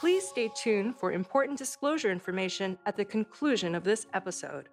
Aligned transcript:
Please 0.00 0.26
stay 0.26 0.48
tuned 0.54 0.96
for 0.96 1.12
important 1.12 1.58
disclosure 1.58 2.10
information 2.10 2.78
at 2.86 2.96
the 2.96 3.04
conclusion 3.04 3.74
of 3.74 3.84
this 3.84 4.06
episode. 4.14 4.70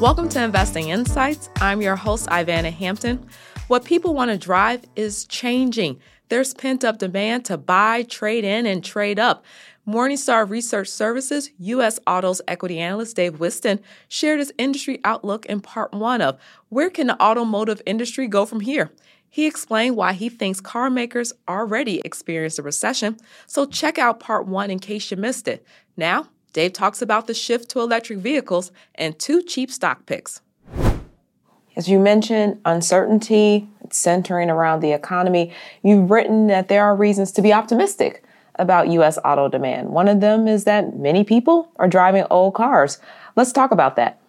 Welcome 0.00 0.30
to 0.30 0.42
Investing 0.42 0.88
Insights. 0.88 1.50
I'm 1.56 1.82
your 1.82 1.96
host, 1.96 2.26
Ivanna 2.32 2.70
Hampton. 2.70 3.26
What 3.66 3.84
people 3.84 4.14
want 4.14 4.30
to 4.30 4.38
drive 4.38 4.82
is 4.96 5.26
changing. 5.26 6.00
There's 6.30 6.54
pent 6.54 6.84
up 6.84 6.96
demand 6.96 7.44
to 7.46 7.58
buy, 7.58 8.04
trade 8.04 8.44
in, 8.44 8.64
and 8.64 8.82
trade 8.82 9.18
up. 9.18 9.44
Morningstar 9.88 10.46
Research 10.46 10.88
Services 10.88 11.50
U.S. 11.60 11.98
Autos 12.06 12.42
equity 12.46 12.78
analyst 12.78 13.16
Dave 13.16 13.40
Whiston 13.40 13.80
shared 14.06 14.38
his 14.38 14.52
industry 14.58 15.00
outlook 15.02 15.46
in 15.46 15.62
part 15.62 15.94
one 15.94 16.20
of 16.20 16.38
Where 16.68 16.90
Can 16.90 17.06
the 17.06 17.22
Automotive 17.22 17.80
Industry 17.86 18.28
Go 18.28 18.44
From 18.44 18.60
Here? 18.60 18.90
He 19.30 19.46
explained 19.46 19.96
why 19.96 20.12
he 20.12 20.28
thinks 20.28 20.60
car 20.60 20.90
makers 20.90 21.32
already 21.48 22.02
experienced 22.04 22.58
a 22.58 22.62
recession, 22.62 23.16
so 23.46 23.64
check 23.64 23.98
out 23.98 24.20
part 24.20 24.46
one 24.46 24.70
in 24.70 24.78
case 24.78 25.10
you 25.10 25.16
missed 25.16 25.48
it. 25.48 25.64
Now, 25.96 26.28
Dave 26.52 26.74
talks 26.74 27.00
about 27.00 27.26
the 27.26 27.32
shift 27.32 27.70
to 27.70 27.80
electric 27.80 28.18
vehicles 28.18 28.70
and 28.94 29.18
two 29.18 29.42
cheap 29.42 29.70
stock 29.70 30.04
picks. 30.04 30.42
As 31.76 31.88
you 31.88 31.98
mentioned, 31.98 32.60
uncertainty 32.66 33.66
centering 33.90 34.50
around 34.50 34.80
the 34.80 34.92
economy. 34.92 35.54
You've 35.82 36.10
written 36.10 36.48
that 36.48 36.68
there 36.68 36.84
are 36.84 36.94
reasons 36.94 37.32
to 37.32 37.40
be 37.40 37.54
optimistic 37.54 38.22
about 38.58 38.88
U.S. 38.88 39.18
auto 39.24 39.48
demand. 39.48 39.90
One 39.90 40.08
of 40.08 40.20
them 40.20 40.48
is 40.48 40.64
that 40.64 40.96
many 40.96 41.24
people 41.24 41.70
are 41.76 41.88
driving 41.88 42.24
old 42.30 42.54
cars. 42.54 42.98
Let's 43.36 43.52
talk 43.52 43.70
about 43.70 43.96
that. 43.96 44.20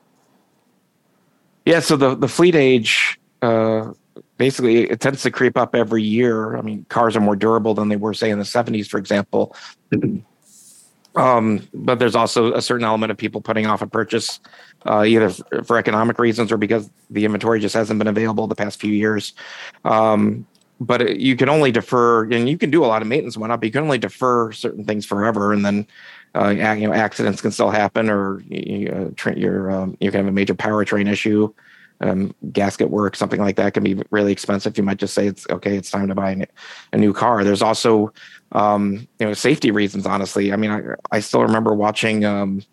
Yeah, 1.66 1.80
so 1.80 1.98
the, 1.98 2.16
the 2.16 2.28
fleet 2.28 2.56
age 2.56 3.20
uh, 3.42 3.92
basically 4.38 4.90
it 4.90 5.00
tends 5.00 5.22
to 5.22 5.32
creep 5.32 5.58
up 5.58 5.76
every 5.76 6.02
year. 6.02 6.58
I 6.58 6.62
mean, 6.62 6.86
cars 6.90 7.16
are 7.16 7.20
more 7.20 7.36
durable 7.36 7.76
than 7.76 7.90
they 7.90 7.96
were, 7.96 8.14
say, 8.16 8.32
in 8.32 8.40
the 8.40 8.46
70s, 8.46 8.88
for 8.88 8.98
example. 8.98 9.56
Um, 11.16 11.68
but 11.74 11.98
there's 11.98 12.16
also 12.16 12.54
a 12.54 12.62
certain 12.62 12.86
element 12.86 13.12
of 13.12 13.18
people 13.18 13.42
putting 13.42 13.66
off 13.66 13.82
a 13.82 13.88
purchase, 13.88 14.40
uh, 14.86 15.04
either 15.04 15.32
for 15.64 15.78
economic 15.78 16.20
reasons 16.20 16.52
or 16.52 16.58
because 16.58 16.90
the 17.10 17.26
inventory 17.26 17.60
just 17.60 17.74
hasn't 17.74 17.98
been 17.98 18.08
available 18.08 18.48
the 18.48 18.56
past 18.56 18.80
few 18.80 18.94
years. 18.94 19.34
Um, 19.84 20.46
but 20.80 21.20
you 21.20 21.36
can 21.36 21.50
only 21.50 21.72
defer, 21.72 22.24
and 22.32 22.50
you 22.50 22.58
can 22.58 22.70
do 22.70 22.84
a 22.84 22.88
lot 22.88 23.02
of 23.02 23.08
maintenance 23.08 23.36
and 23.36 23.42
whatnot, 23.42 23.60
but 23.60 23.68
you 23.68 23.72
can 23.72 23.84
only 23.84 23.98
defer 23.98 24.52
certain 24.52 24.86
things 24.86 25.06
forever, 25.06 25.54
and 25.54 25.66
then 25.66 25.88
uh, 26.36 26.50
you 26.50 26.88
know 26.88 26.94
accidents 26.94 27.42
can 27.42 27.52
still 27.52 27.70
happen, 27.70 28.10
or 28.10 28.42
you, 28.42 28.90
uh, 28.90 29.10
tra- 29.16 29.34
um, 29.74 29.98
you 30.00 30.12
can 30.12 30.20
have 30.20 30.28
a 30.28 30.32
major 30.32 30.56
powertrain 30.56 31.10
issue. 31.10 31.54
Um, 32.02 32.34
gasket 32.54 32.90
work, 32.90 33.18
something 33.18 33.42
like 33.42 33.58
that 33.58 33.74
can 33.74 33.84
be 33.84 34.02
really 34.10 34.32
expensive. 34.32 34.78
You 34.78 34.84
might 34.84 35.00
just 35.00 35.14
say 35.14 35.28
it's 35.28 35.46
okay. 35.50 35.76
It's 35.76 35.92
time 35.92 36.08
to 36.08 36.16
buy 36.16 36.48
a 36.94 36.98
new 36.98 37.12
car. 37.12 37.44
There's 37.44 37.62
also 37.62 38.14
um, 38.54 39.08
you 39.20 39.26
know, 39.26 39.34
safety 39.34 39.72
reasons, 39.72 40.06
honestly. 40.06 40.54
I 40.54 40.56
mean, 40.56 40.72
I, 40.72 40.82
I 41.12 41.20
still 41.20 41.42
remember 41.42 41.74
watching 41.74 42.26
um, 42.26 42.64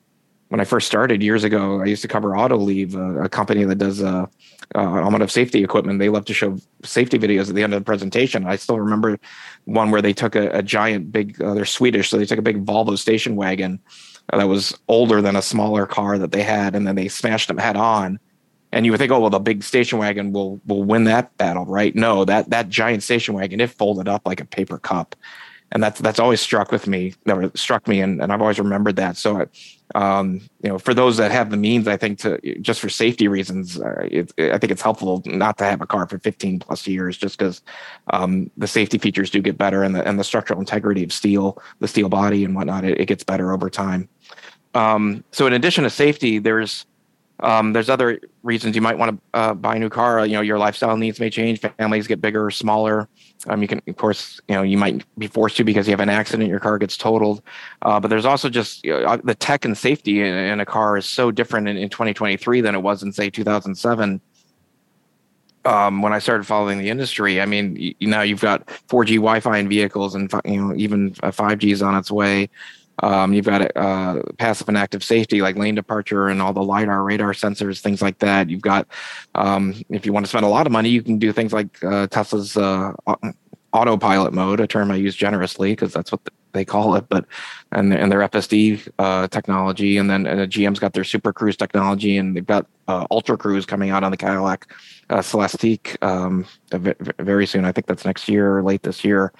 when 0.48 0.60
I 0.60 0.64
first 0.64 0.86
started 0.86 1.22
years 1.22 1.44
ago. 1.44 1.80
I 1.80 1.86
used 1.86 2.02
to 2.02 2.08
cover 2.08 2.30
Autoliv, 2.30 2.94
a, 2.94 3.24
a 3.24 3.28
company 3.28 3.64
that 3.64 3.76
does 3.76 4.02
uh, 4.02 4.26
uh, 4.74 4.78
automotive 4.78 5.30
safety 5.30 5.62
equipment. 5.62 5.98
They 5.98 6.08
love 6.08 6.24
to 6.26 6.34
show 6.34 6.58
safety 6.84 7.18
videos 7.18 7.48
at 7.48 7.54
the 7.54 7.62
end 7.62 7.74
of 7.74 7.80
the 7.80 7.84
presentation. 7.84 8.46
I 8.46 8.56
still 8.56 8.78
remember 8.78 9.18
one 9.64 9.90
where 9.90 10.02
they 10.02 10.12
took 10.12 10.36
a, 10.36 10.48
a 10.50 10.62
giant, 10.62 11.10
big. 11.10 11.40
Uh, 11.42 11.54
they're 11.54 11.64
Swedish, 11.64 12.10
so 12.10 12.18
they 12.18 12.26
took 12.26 12.38
a 12.38 12.42
big 12.42 12.64
Volvo 12.64 12.96
station 12.96 13.36
wagon 13.36 13.80
uh, 14.32 14.38
that 14.38 14.48
was 14.48 14.78
older 14.88 15.20
than 15.20 15.36
a 15.36 15.42
smaller 15.42 15.86
car 15.86 16.18
that 16.18 16.32
they 16.32 16.42
had, 16.42 16.74
and 16.74 16.86
then 16.86 16.94
they 16.94 17.08
smashed 17.08 17.48
them 17.48 17.58
head 17.58 17.76
on. 17.76 18.18
And 18.72 18.84
you 18.84 18.92
would 18.92 18.98
think, 18.98 19.12
oh 19.12 19.20
well, 19.20 19.30
the 19.30 19.38
big 19.38 19.62
station 19.62 19.98
wagon 19.98 20.32
will 20.32 20.60
will 20.66 20.84
win 20.84 21.04
that 21.04 21.36
battle, 21.38 21.64
right? 21.64 21.94
No, 21.94 22.24
that 22.24 22.50
that 22.50 22.68
giant 22.68 23.02
station 23.02 23.34
wagon 23.34 23.60
it 23.60 23.70
folded 23.70 24.08
up 24.08 24.22
like 24.26 24.40
a 24.40 24.44
paper 24.44 24.78
cup 24.78 25.16
and 25.72 25.82
that's 25.82 26.00
that's 26.00 26.20
always 26.20 26.40
struck 26.40 26.70
with 26.70 26.86
me 26.86 27.12
never 27.24 27.50
struck 27.54 27.88
me 27.88 28.00
and, 28.00 28.22
and 28.22 28.32
i've 28.32 28.40
always 28.40 28.58
remembered 28.58 28.96
that 28.96 29.16
so 29.16 29.46
um, 29.96 30.42
you 30.62 30.68
know 30.68 30.78
for 30.78 30.92
those 30.92 31.16
that 31.16 31.30
have 31.30 31.50
the 31.50 31.56
means 31.56 31.88
i 31.88 31.96
think 31.96 32.18
to 32.18 32.38
just 32.60 32.80
for 32.80 32.90
safety 32.90 33.28
reasons 33.28 33.80
uh, 33.80 34.06
it, 34.10 34.30
i 34.38 34.58
think 34.58 34.70
it's 34.70 34.82
helpful 34.82 35.22
not 35.24 35.56
to 35.56 35.64
have 35.64 35.80
a 35.80 35.86
car 35.86 36.06
for 36.06 36.18
15 36.18 36.58
plus 36.58 36.86
years 36.86 37.16
just 37.16 37.38
because 37.38 37.62
um, 38.12 38.50
the 38.58 38.66
safety 38.66 38.98
features 38.98 39.30
do 39.30 39.40
get 39.40 39.56
better 39.56 39.82
and 39.82 39.94
the, 39.94 40.06
and 40.06 40.18
the 40.18 40.24
structural 40.24 40.60
integrity 40.60 41.02
of 41.02 41.12
steel 41.12 41.60
the 41.80 41.88
steel 41.88 42.10
body 42.10 42.44
and 42.44 42.54
whatnot 42.54 42.84
it, 42.84 43.00
it 43.00 43.06
gets 43.06 43.24
better 43.24 43.52
over 43.52 43.70
time. 43.70 44.08
Um, 44.74 45.24
so 45.32 45.46
in 45.46 45.54
addition 45.54 45.84
to 45.84 45.90
safety 45.90 46.38
there's 46.38 46.84
um, 47.40 47.72
there's 47.72 47.90
other 47.90 48.18
reasons 48.42 48.74
you 48.74 48.82
might 48.82 48.96
want 48.96 49.12
to 49.12 49.38
uh, 49.38 49.54
buy 49.54 49.76
a 49.76 49.78
new 49.78 49.90
car. 49.90 50.24
You 50.24 50.34
know, 50.34 50.40
your 50.40 50.58
lifestyle 50.58 50.96
needs 50.96 51.20
may 51.20 51.28
change. 51.28 51.60
Families 51.60 52.06
get 52.06 52.20
bigger 52.20 52.46
or 52.46 52.50
smaller. 52.50 53.08
Um, 53.46 53.60
you 53.60 53.68
can, 53.68 53.82
of 53.86 53.96
course, 53.96 54.40
you 54.48 54.54
know, 54.54 54.62
you 54.62 54.78
might 54.78 55.04
be 55.18 55.26
forced 55.26 55.56
to 55.58 55.64
because 55.64 55.86
you 55.86 55.92
have 55.92 56.00
an 56.00 56.08
accident, 56.08 56.48
your 56.48 56.60
car 56.60 56.78
gets 56.78 56.96
totaled. 56.96 57.42
Uh, 57.82 58.00
but 58.00 58.08
there's 58.08 58.24
also 58.24 58.48
just 58.48 58.84
you 58.84 58.92
know, 58.92 59.04
uh, 59.04 59.18
the 59.22 59.34
tech 59.34 59.64
and 59.64 59.76
safety 59.76 60.20
in, 60.20 60.34
in, 60.34 60.60
a 60.60 60.66
car 60.66 60.96
is 60.96 61.04
so 61.06 61.30
different 61.30 61.68
in, 61.68 61.76
in 61.76 61.90
2023 61.90 62.62
than 62.62 62.74
it 62.74 62.80
was 62.80 63.02
in 63.02 63.12
say 63.12 63.28
2007. 63.28 64.20
Um, 65.66 66.00
when 66.00 66.12
I 66.12 66.20
started 66.20 66.46
following 66.46 66.78
the 66.78 66.88
industry, 66.88 67.40
I 67.40 67.46
mean, 67.46 67.76
you, 67.76 67.94
now 68.00 68.22
you've 68.22 68.40
got 68.40 68.66
4G 68.88 69.16
Wi-Fi 69.16 69.58
in 69.58 69.68
vehicles, 69.68 70.14
and 70.14 70.32
you 70.44 70.60
know 70.60 70.74
even 70.76 71.10
5G 71.10 71.72
is 71.72 71.82
on 71.82 71.96
its 71.96 72.10
way. 72.10 72.48
Um, 73.02 73.32
you've 73.32 73.44
got 73.44 73.76
uh, 73.76 74.22
passive 74.38 74.68
and 74.68 74.76
active 74.76 75.04
safety 75.04 75.42
like 75.42 75.56
lane 75.56 75.74
departure 75.74 76.28
and 76.28 76.40
all 76.40 76.52
the 76.52 76.62
lidar, 76.62 77.02
radar 77.02 77.32
sensors, 77.32 77.80
things 77.80 78.00
like 78.00 78.18
that. 78.18 78.48
You've 78.48 78.62
got, 78.62 78.86
um, 79.34 79.74
if 79.90 80.06
you 80.06 80.12
want 80.12 80.24
to 80.26 80.30
spend 80.30 80.44
a 80.44 80.48
lot 80.48 80.66
of 80.66 80.72
money, 80.72 80.88
you 80.88 81.02
can 81.02 81.18
do 81.18 81.32
things 81.32 81.52
like 81.52 81.82
uh, 81.84 82.06
Tesla's 82.06 82.56
uh, 82.56 82.92
autopilot 83.72 84.32
mode, 84.32 84.60
a 84.60 84.66
term 84.66 84.90
I 84.90 84.96
use 84.96 85.14
generously 85.14 85.72
because 85.72 85.92
that's 85.92 86.10
what 86.10 86.20
they 86.52 86.64
call 86.64 86.94
it. 86.96 87.08
But 87.08 87.26
and 87.72 87.92
and 87.92 88.10
their 88.10 88.20
FSD 88.20 88.88
uh, 88.98 89.28
technology, 89.28 89.98
and 89.98 90.08
then 90.10 90.26
and 90.26 90.50
GM's 90.50 90.78
got 90.78 90.94
their 90.94 91.04
Super 91.04 91.32
Cruise 91.32 91.56
technology, 91.56 92.16
and 92.16 92.34
they've 92.34 92.46
got 92.46 92.66
uh, 92.88 93.06
Ultra 93.10 93.36
Cruise 93.36 93.66
coming 93.66 93.90
out 93.90 94.02
on 94.02 94.10
the 94.10 94.16
Cadillac 94.16 94.72
uh, 95.10 95.18
Celestiq 95.18 96.02
um, 96.02 96.46
very 97.18 97.46
soon. 97.46 97.64
I 97.64 97.72
think 97.72 97.86
that's 97.86 98.04
next 98.04 98.28
year 98.28 98.56
or 98.56 98.62
late 98.62 98.82
this 98.82 99.04
year. 99.04 99.32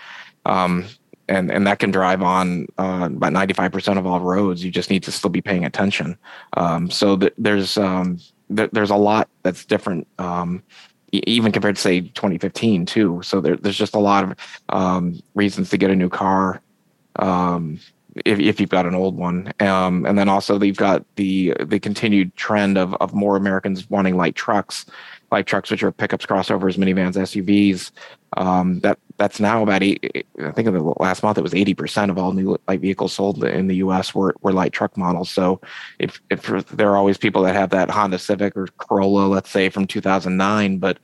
Um, 0.45 0.85
and 1.29 1.51
and 1.51 1.67
that 1.67 1.79
can 1.79 1.91
drive 1.91 2.23
on 2.23 2.67
uh, 2.79 3.09
about 3.13 3.33
95% 3.33 3.99
of 3.99 4.07
all 4.07 4.21
roads. 4.21 4.65
You 4.65 4.71
just 4.71 4.91
need 4.91 5.03
to 5.05 5.13
still 5.13 5.31
be 5.31 5.41
paying 5.41 5.65
attention. 5.65 6.17
Um, 6.57 6.91
so 6.91 7.17
th- 7.17 7.35
there's 7.39 7.77
um, 7.77 8.19
th- 8.55 8.71
there's 8.73 8.91
a 8.91 8.97
lot 8.97 9.29
that's 9.43 9.65
different 9.65 10.07
um, 10.19 10.63
e- 11.13 11.23
even 11.27 11.53
compared 11.53 11.77
to 11.77 11.83
say 11.83 12.01
2015 12.01 12.87
too. 12.87 13.21
So 13.23 13.41
there, 13.41 13.57
there's 13.57 13.79
just 13.79 13.95
a 13.95 14.01
lot 14.01 14.25
of 14.25 14.35
um, 14.69 15.21
reasons 15.35 15.71
to 15.71 15.79
get 15.79 15.91
a 15.91 15.97
new 15.97 16.09
car. 16.09 16.61
Um, 17.17 17.81
if, 18.25 18.39
if 18.39 18.61
you've 18.61 18.71
got 18.71 18.87
an 18.87 18.95
old 18.95 19.17
one 19.17 19.53
um, 19.61 20.07
and 20.07 20.19
then 20.19 20.29
also 20.29 20.61
you've 20.61 20.77
got 20.77 21.05
the 21.17 21.55
the 21.65 21.79
continued 21.79 22.35
trend 22.37 22.79
of, 22.79 22.95
of 22.95 23.13
more 23.15 23.37
americans 23.37 23.89
wanting 23.91 24.17
light 24.17 24.35
trucks 24.35 24.87
light 25.31 25.47
trucks, 25.47 25.71
which 25.71 25.83
are 25.83 25.93
pickups, 25.93 26.27
crossovers, 26.27 26.77
minivans, 26.77 27.15
SUVs. 27.15 27.91
Um, 28.37 28.81
that 28.81 28.99
that's 29.19 29.41
now 29.41 29.63
about 29.63 29.83
eight, 29.83 30.27
I 30.43 30.51
think 30.51 30.69
in 30.69 30.75
the 30.75 30.83
last 30.99 31.23
month 31.23 31.39
it 31.39 31.43
was 31.43 31.55
eighty 31.55 31.75
percent 31.75 32.11
of 32.11 32.19
all 32.19 32.33
new 32.33 32.59
light 32.69 32.81
vehicles 32.81 33.15
sold 33.15 33.43
in 33.45 33.67
the 33.67 33.77
U.S. 33.77 34.15
were 34.15 34.35
were 34.43 34.53
light 34.53 34.73
truck 34.73 34.97
models. 34.97 35.31
So 35.31 35.61
if 35.99 36.21
if 36.31 36.43
there 36.69 36.91
are 36.91 36.97
always 36.97 37.17
people 37.17 37.43
that 37.43 37.55
have 37.55 37.71
that 37.71 37.91
Honda 37.91 38.19
Civic 38.19 38.57
or 38.57 38.67
Corolla, 38.79 39.27
let's 39.27 39.51
say 39.51 39.69
from 39.69 39.87
2009, 39.87 40.79
but 40.79 40.99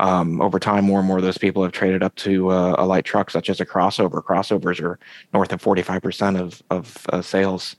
um, 0.00 0.40
over 0.40 0.58
time, 0.58 0.84
more 0.84 0.98
and 0.98 1.08
more 1.08 1.18
of 1.18 1.22
those 1.22 1.38
people 1.38 1.62
have 1.62 1.72
traded 1.72 2.02
up 2.02 2.14
to 2.16 2.50
uh, 2.50 2.74
a 2.78 2.86
light 2.86 3.04
truck, 3.04 3.30
such 3.30 3.48
as 3.48 3.60
a 3.60 3.66
crossover. 3.66 4.22
Crossovers 4.22 4.80
are 4.80 4.98
north 5.32 5.52
of 5.52 5.62
45% 5.62 6.38
of, 6.38 6.62
of 6.70 7.06
uh, 7.12 7.22
sales. 7.22 7.76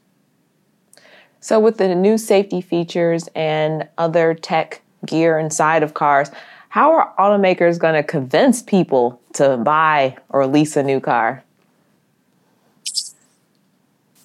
So, 1.40 1.60
with 1.60 1.78
the 1.78 1.94
new 1.94 2.18
safety 2.18 2.62
features 2.62 3.28
and 3.36 3.88
other 3.98 4.34
tech 4.34 4.82
gear 5.06 5.38
inside 5.38 5.84
of 5.84 5.94
cars. 5.94 6.32
How 6.70 6.92
are 6.92 7.14
automakers 7.18 7.80
going 7.80 7.94
to 7.94 8.04
convince 8.04 8.62
people 8.62 9.22
to 9.34 9.58
buy 9.58 10.18
or 10.30 10.46
lease 10.46 10.76
a 10.76 10.84
new 10.84 11.00
car? 11.00 11.44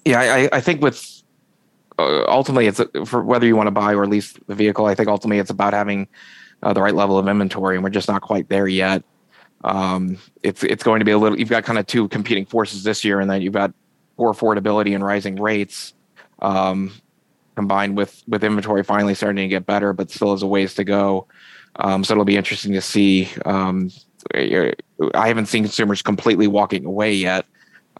Yeah, 0.03 0.19
I, 0.19 0.49
I 0.51 0.61
think 0.61 0.81
with 0.81 1.21
uh, 1.99 2.25
ultimately 2.27 2.67
it's 2.67 2.81
for 3.05 3.23
whether 3.23 3.45
you 3.45 3.55
want 3.55 3.67
to 3.67 3.71
buy 3.71 3.93
or 3.93 4.07
lease 4.07 4.33
the 4.47 4.55
vehicle. 4.55 4.85
I 4.85 4.95
think 4.95 5.07
ultimately 5.07 5.39
it's 5.39 5.51
about 5.51 5.73
having 5.73 6.07
uh, 6.63 6.73
the 6.73 6.81
right 6.81 6.95
level 6.95 7.17
of 7.17 7.27
inventory, 7.27 7.75
and 7.75 7.83
we're 7.83 7.89
just 7.89 8.07
not 8.07 8.21
quite 8.21 8.49
there 8.49 8.67
yet. 8.67 9.03
Um, 9.63 10.17
it's 10.43 10.63
it's 10.63 10.83
going 10.83 10.99
to 10.99 11.05
be 11.05 11.11
a 11.11 11.17
little. 11.17 11.39
You've 11.39 11.49
got 11.49 11.63
kind 11.63 11.79
of 11.79 11.87
two 11.87 12.07
competing 12.07 12.45
forces 12.45 12.83
this 12.83 13.03
year, 13.03 13.19
and 13.19 13.29
then 13.29 13.41
you've 13.41 13.53
got 13.53 13.73
poor 14.17 14.33
affordability 14.33 14.95
and 14.95 15.03
rising 15.03 15.39
rates. 15.39 15.93
Um, 16.39 16.91
combined 17.55 17.97
with 17.97 18.23
with 18.27 18.43
inventory 18.43 18.83
finally 18.83 19.13
starting 19.13 19.43
to 19.43 19.47
get 19.47 19.65
better, 19.65 19.93
but 19.93 20.11
still 20.11 20.31
has 20.31 20.41
a 20.41 20.47
ways 20.47 20.75
to 20.75 20.83
go. 20.83 21.27
Um, 21.77 22.03
so 22.03 22.13
it'll 22.13 22.25
be 22.25 22.37
interesting 22.37 22.73
to 22.73 22.81
see. 22.81 23.29
Um, 23.45 23.91
I 24.35 25.27
haven't 25.27 25.47
seen 25.47 25.63
consumers 25.63 26.01
completely 26.01 26.47
walking 26.47 26.85
away 26.85 27.13
yet, 27.13 27.45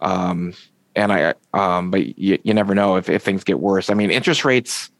um, 0.00 0.54
and 0.94 1.12
I 1.12 1.34
um, 1.52 1.90
but 1.90 2.18
you, 2.18 2.38
you 2.42 2.54
never 2.54 2.74
know 2.74 2.96
if, 2.96 3.08
if 3.08 3.22
things 3.22 3.44
get 3.44 3.60
worse. 3.60 3.90
I 3.90 3.94
mean, 3.94 4.10
interest 4.10 4.44
rates 4.44 4.90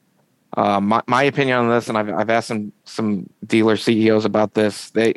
Uh, 0.57 0.81
my, 0.81 1.03
my 1.07 1.23
opinion 1.23 1.59
on 1.59 1.69
this, 1.71 1.89
and 1.89 1.97
I've, 1.97 2.11
I've 2.11 2.31
asked 2.31 2.49
some 2.49 2.73
some 2.85 3.29
dealer 3.47 3.77
CEOs 3.77 4.25
about 4.25 4.55
this. 4.55 4.91
They 4.91 5.15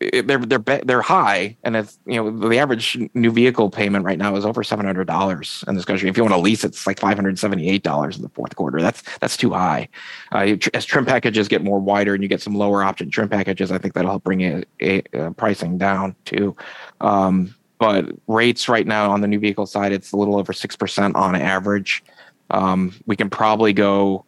they're 0.00 0.38
they're 0.38 0.80
they're 0.84 1.02
high, 1.02 1.56
and 1.62 1.76
it's 1.76 1.98
you 2.06 2.16
know 2.16 2.48
the 2.48 2.58
average 2.58 2.98
new 3.14 3.30
vehicle 3.30 3.70
payment 3.70 4.04
right 4.04 4.18
now 4.18 4.34
is 4.36 4.44
over 4.44 4.62
seven 4.64 4.84
hundred 4.84 5.06
dollars 5.06 5.64
in 5.68 5.76
this 5.76 5.84
country. 5.84 6.08
If 6.08 6.16
you 6.16 6.22
want 6.22 6.34
to 6.34 6.40
lease, 6.40 6.64
it's 6.64 6.86
like 6.86 6.98
five 6.98 7.16
hundred 7.16 7.38
seventy 7.38 7.68
eight 7.68 7.82
dollars 7.82 8.16
in 8.16 8.22
the 8.22 8.28
fourth 8.30 8.56
quarter. 8.56 8.80
That's 8.80 9.02
that's 9.20 9.36
too 9.36 9.50
high. 9.50 9.88
Uh, 10.32 10.56
as 10.74 10.84
trim 10.84 11.06
packages 11.06 11.48
get 11.48 11.62
more 11.62 11.78
wider 11.78 12.14
and 12.14 12.22
you 12.22 12.28
get 12.28 12.42
some 12.42 12.54
lower 12.54 12.82
option 12.82 13.10
trim 13.10 13.28
packages, 13.28 13.70
I 13.70 13.78
think 13.78 13.94
that'll 13.94 14.10
help 14.10 14.24
bring 14.24 14.42
a, 14.42 14.64
a 14.80 15.30
pricing 15.32 15.78
down 15.78 16.16
too. 16.24 16.56
Um, 17.00 17.54
but 17.78 18.06
rates 18.26 18.68
right 18.68 18.86
now 18.86 19.10
on 19.10 19.20
the 19.20 19.28
new 19.28 19.38
vehicle 19.38 19.66
side, 19.66 19.92
it's 19.92 20.12
a 20.12 20.16
little 20.16 20.36
over 20.36 20.52
six 20.52 20.76
percent 20.76 21.16
on 21.16 21.34
average. 21.34 22.02
Um, 22.50 22.94
we 23.06 23.16
can 23.16 23.30
probably 23.30 23.72
go 23.72 24.24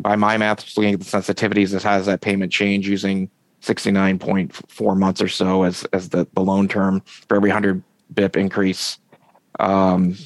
by 0.00 0.16
my 0.16 0.36
math, 0.36 0.64
just 0.64 0.76
looking 0.76 0.94
at 0.94 1.00
the 1.00 1.06
sensitivities, 1.06 1.70
this 1.70 1.82
has 1.82 2.06
that 2.06 2.20
payment 2.20 2.52
change 2.52 2.88
using 2.88 3.30
69.4 3.62 4.96
months 4.96 5.20
or 5.20 5.28
so 5.28 5.64
as 5.64 5.84
as 5.92 6.08
the, 6.08 6.26
the 6.32 6.40
loan 6.40 6.68
term 6.68 7.00
for 7.00 7.36
every 7.36 7.50
100 7.50 7.82
bip 8.14 8.36
increase. 8.36 8.98
Um, 9.60 10.16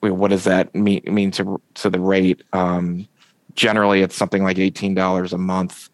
what 0.00 0.28
does 0.28 0.44
that 0.44 0.74
mean 0.74 1.02
mean 1.06 1.30
to 1.32 1.60
to 1.74 1.90
the 1.90 2.00
rate? 2.00 2.42
Um, 2.52 3.06
generally, 3.54 4.02
it's 4.02 4.16
something 4.16 4.42
like 4.42 4.56
$18 4.56 5.32
a 5.32 5.38
month. 5.38 5.90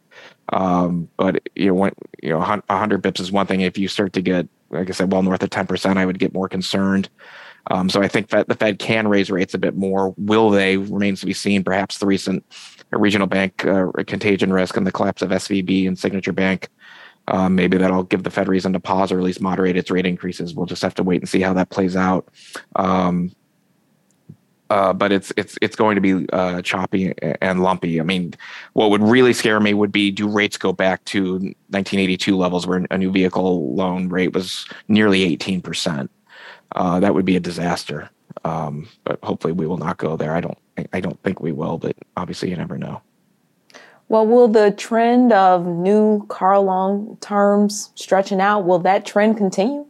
Um, 0.51 1.09
but 1.17 1.41
you 1.55 1.69
know, 1.69 1.75
when, 1.75 1.93
you 2.23 2.31
know, 2.31 2.39
100 2.39 3.03
bips 3.03 3.21
is 3.21 3.33
one 3.33 3.47
thing. 3.47 3.63
If 3.63 3.79
you 3.79 3.89
start 3.89 4.13
to 4.13 4.23
get, 4.23 4.47
like 4.71 4.89
I 4.89 4.93
said, 4.93 5.11
well 5.11 5.23
north 5.23 5.43
of 5.43 5.51
10%, 5.51 5.97
I 5.97 6.05
would 6.05 6.19
get 6.19 6.35
more 6.35 6.49
concerned. 6.49 7.09
Um, 7.71 7.89
so 7.89 8.03
I 8.03 8.09
think 8.09 8.29
that 8.29 8.49
the 8.49 8.55
Fed 8.55 8.79
can 8.79 9.09
raise 9.09 9.31
rates 9.31 9.55
a 9.55 9.59
bit 9.59 9.75
more. 9.75 10.15
Will 10.19 10.51
they 10.51 10.77
remains 10.77 11.21
to 11.21 11.27
be 11.27 11.33
seen. 11.33 11.65
Perhaps 11.65 11.99
the 11.99 12.07
recent 12.07 12.45
regional 12.91 13.27
bank 13.27 13.65
uh, 13.65 13.91
contagion 14.07 14.53
risk 14.53 14.77
and 14.77 14.87
the 14.87 14.93
collapse 14.93 15.23
of 15.23 15.31
SVB 15.31 15.89
and 15.89 15.99
Signature 15.99 16.33
Bank 16.33 16.69
um, 17.29 17.55
maybe 17.55 17.79
that'll 17.79 18.03
give 18.03 18.23
the 18.23 18.31
Fed 18.31 18.49
reason 18.49 18.73
to 18.75 18.81
pause 18.81 19.11
or 19.11 19.19
at 19.19 19.25
least 19.25 19.41
moderate 19.41 19.77
its 19.77 19.91
rate 19.91 20.07
increases. 20.07 20.55
We'll 20.55 20.67
just 20.67 20.83
have 20.83 20.95
to 20.97 21.03
wait 21.03 21.23
and 21.23 21.29
see 21.29 21.41
how 21.41 21.55
that 21.55 21.71
plays 21.71 21.97
out. 21.97 22.29
Um, 22.77 23.33
uh, 24.71 24.93
but 24.93 25.13
it's 25.13 25.33
it's 25.37 25.59
it's 25.61 25.77
going 25.77 25.95
to 25.95 26.01
be 26.01 26.27
uh, 26.33 26.61
choppy 26.63 27.15
and 27.41 27.63
lumpy. 27.63 28.01
I 28.01 28.03
mean, 28.03 28.35
what 28.73 28.91
would 28.91 29.03
really 29.03 29.33
scare 29.33 29.61
me 29.61 29.75
would 29.75 29.93
be 29.93 30.11
do 30.11 30.27
rates 30.27 30.57
go 30.57 30.73
back 30.73 31.05
to 31.07 31.35
1982 31.35 32.37
levels 32.37 32.67
where 32.67 32.85
a 32.91 32.99
new 32.99 33.13
vehicle 33.13 33.75
loan 33.75 34.09
rate 34.09 34.33
was 34.33 34.67
nearly 34.89 35.23
18 35.23 35.61
percent? 35.61 36.11
Uh, 36.73 37.01
that 37.01 37.15
would 37.15 37.25
be 37.25 37.37
a 37.37 37.41
disaster. 37.41 38.11
Um, 38.45 38.89
but 39.05 39.19
hopefully, 39.23 39.53
we 39.53 39.67
will 39.67 39.77
not 39.77 39.97
go 39.97 40.17
there. 40.17 40.35
I 40.35 40.41
don't 40.41 40.59
I 40.93 41.01
don't 41.01 41.21
think 41.23 41.41
we 41.41 41.53
will, 41.53 41.79
but 41.79 41.97
obviously, 42.17 42.51
you 42.51 42.57
never 42.57 42.79
know. 42.79 43.01
Well, 44.09 44.27
will 44.27 44.49
the 44.49 44.71
trend 44.71 45.33
of 45.33 45.67
new 45.67 46.27
car 46.27 46.59
loan 46.59 47.17
terms 47.21 47.91
stretching 47.95 48.41
out, 48.41 48.65
will 48.65 48.79
that 48.81 49.07
trend 49.07 49.37
continue? 49.37 49.87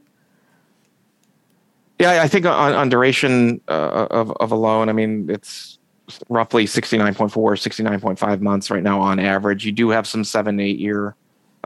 Yeah, 1.99 2.23
I 2.23 2.29
think 2.29 2.47
on, 2.47 2.73
on 2.73 2.88
duration 2.88 3.61
uh, 3.69 4.06
of, 4.11 4.32
of 4.32 4.53
a 4.53 4.56
loan, 4.56 4.88
I 4.88 4.93
mean, 4.93 5.29
it's 5.31 5.79
roughly 6.29 6.67
69.4, 6.67 7.31
69.5 7.31 8.41
months 8.41 8.70
right 8.70 8.82
now 8.82 9.00
on 9.00 9.19
average. 9.19 9.65
You 9.65 9.73
do 9.73 9.91
have 9.91 10.06
some 10.06 10.25
seven, 10.25 10.61
eight 10.61 10.79
year 10.79 11.15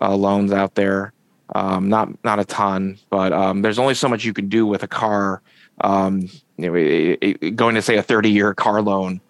uh, 0.01 0.15
loans 0.15 0.53
out 0.53 0.75
there. 0.75 1.13
Um, 1.55 1.89
not 1.89 2.09
not 2.25 2.39
a 2.39 2.45
ton, 2.45 2.99
but 3.11 3.33
um, 3.33 3.63
there's 3.63 3.79
only 3.79 3.95
so 3.95 4.09
much 4.09 4.25
you 4.25 4.33
can 4.33 4.49
do 4.49 4.67
with 4.67 4.83
a 4.83 4.89
car. 4.89 5.43
Um, 5.81 6.29
you 6.57 6.69
know, 6.71 6.75
it, 6.75 7.19
it, 7.23 7.57
going 7.57 7.75
to 7.77 7.83
say 7.83 7.97
a 7.97 8.03
30 8.03 8.31
year 8.31 8.53
car 8.53 8.83
loan 8.83 9.21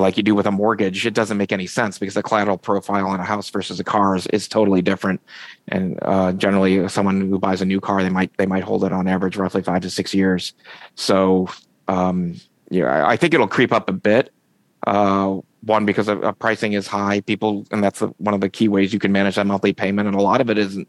like 0.00 0.16
you 0.16 0.22
do 0.22 0.34
with 0.34 0.46
a 0.46 0.50
mortgage, 0.50 1.06
it 1.06 1.14
doesn't 1.14 1.36
make 1.36 1.52
any 1.52 1.66
sense 1.66 1.98
because 1.98 2.14
the 2.14 2.22
collateral 2.22 2.58
profile 2.58 3.06
on 3.06 3.20
a 3.20 3.24
house 3.24 3.48
versus 3.50 3.78
a 3.78 3.84
car 3.84 4.16
is, 4.16 4.26
is 4.28 4.48
totally 4.48 4.82
different. 4.82 5.20
And 5.68 5.98
uh, 6.02 6.32
generally, 6.32 6.88
someone 6.88 7.20
who 7.20 7.38
buys 7.38 7.60
a 7.62 7.64
new 7.64 7.80
car, 7.80 8.02
they 8.02 8.10
might 8.10 8.36
they 8.36 8.46
might 8.46 8.64
hold 8.64 8.84
it 8.84 8.92
on 8.92 9.06
average 9.06 9.36
roughly 9.36 9.62
five 9.62 9.82
to 9.82 9.90
six 9.90 10.14
years. 10.14 10.52
So, 10.96 11.48
um, 11.88 12.40
yeah, 12.70 13.06
I 13.06 13.16
think 13.16 13.34
it'll 13.34 13.48
creep 13.48 13.72
up 13.72 13.88
a 13.88 13.92
bit. 13.92 14.32
Uh, 14.86 15.38
one 15.62 15.86
because 15.86 16.08
of, 16.08 16.22
of, 16.22 16.38
pricing 16.38 16.74
is 16.74 16.86
high, 16.86 17.22
people, 17.22 17.64
and 17.70 17.82
that's 17.82 18.00
one 18.00 18.34
of 18.34 18.42
the 18.42 18.50
key 18.50 18.68
ways 18.68 18.92
you 18.92 18.98
can 18.98 19.12
manage 19.12 19.36
that 19.36 19.46
monthly 19.46 19.72
payment. 19.72 20.06
And 20.06 20.14
a 20.14 20.20
lot 20.20 20.42
of 20.42 20.50
it 20.50 20.58
isn't 20.58 20.86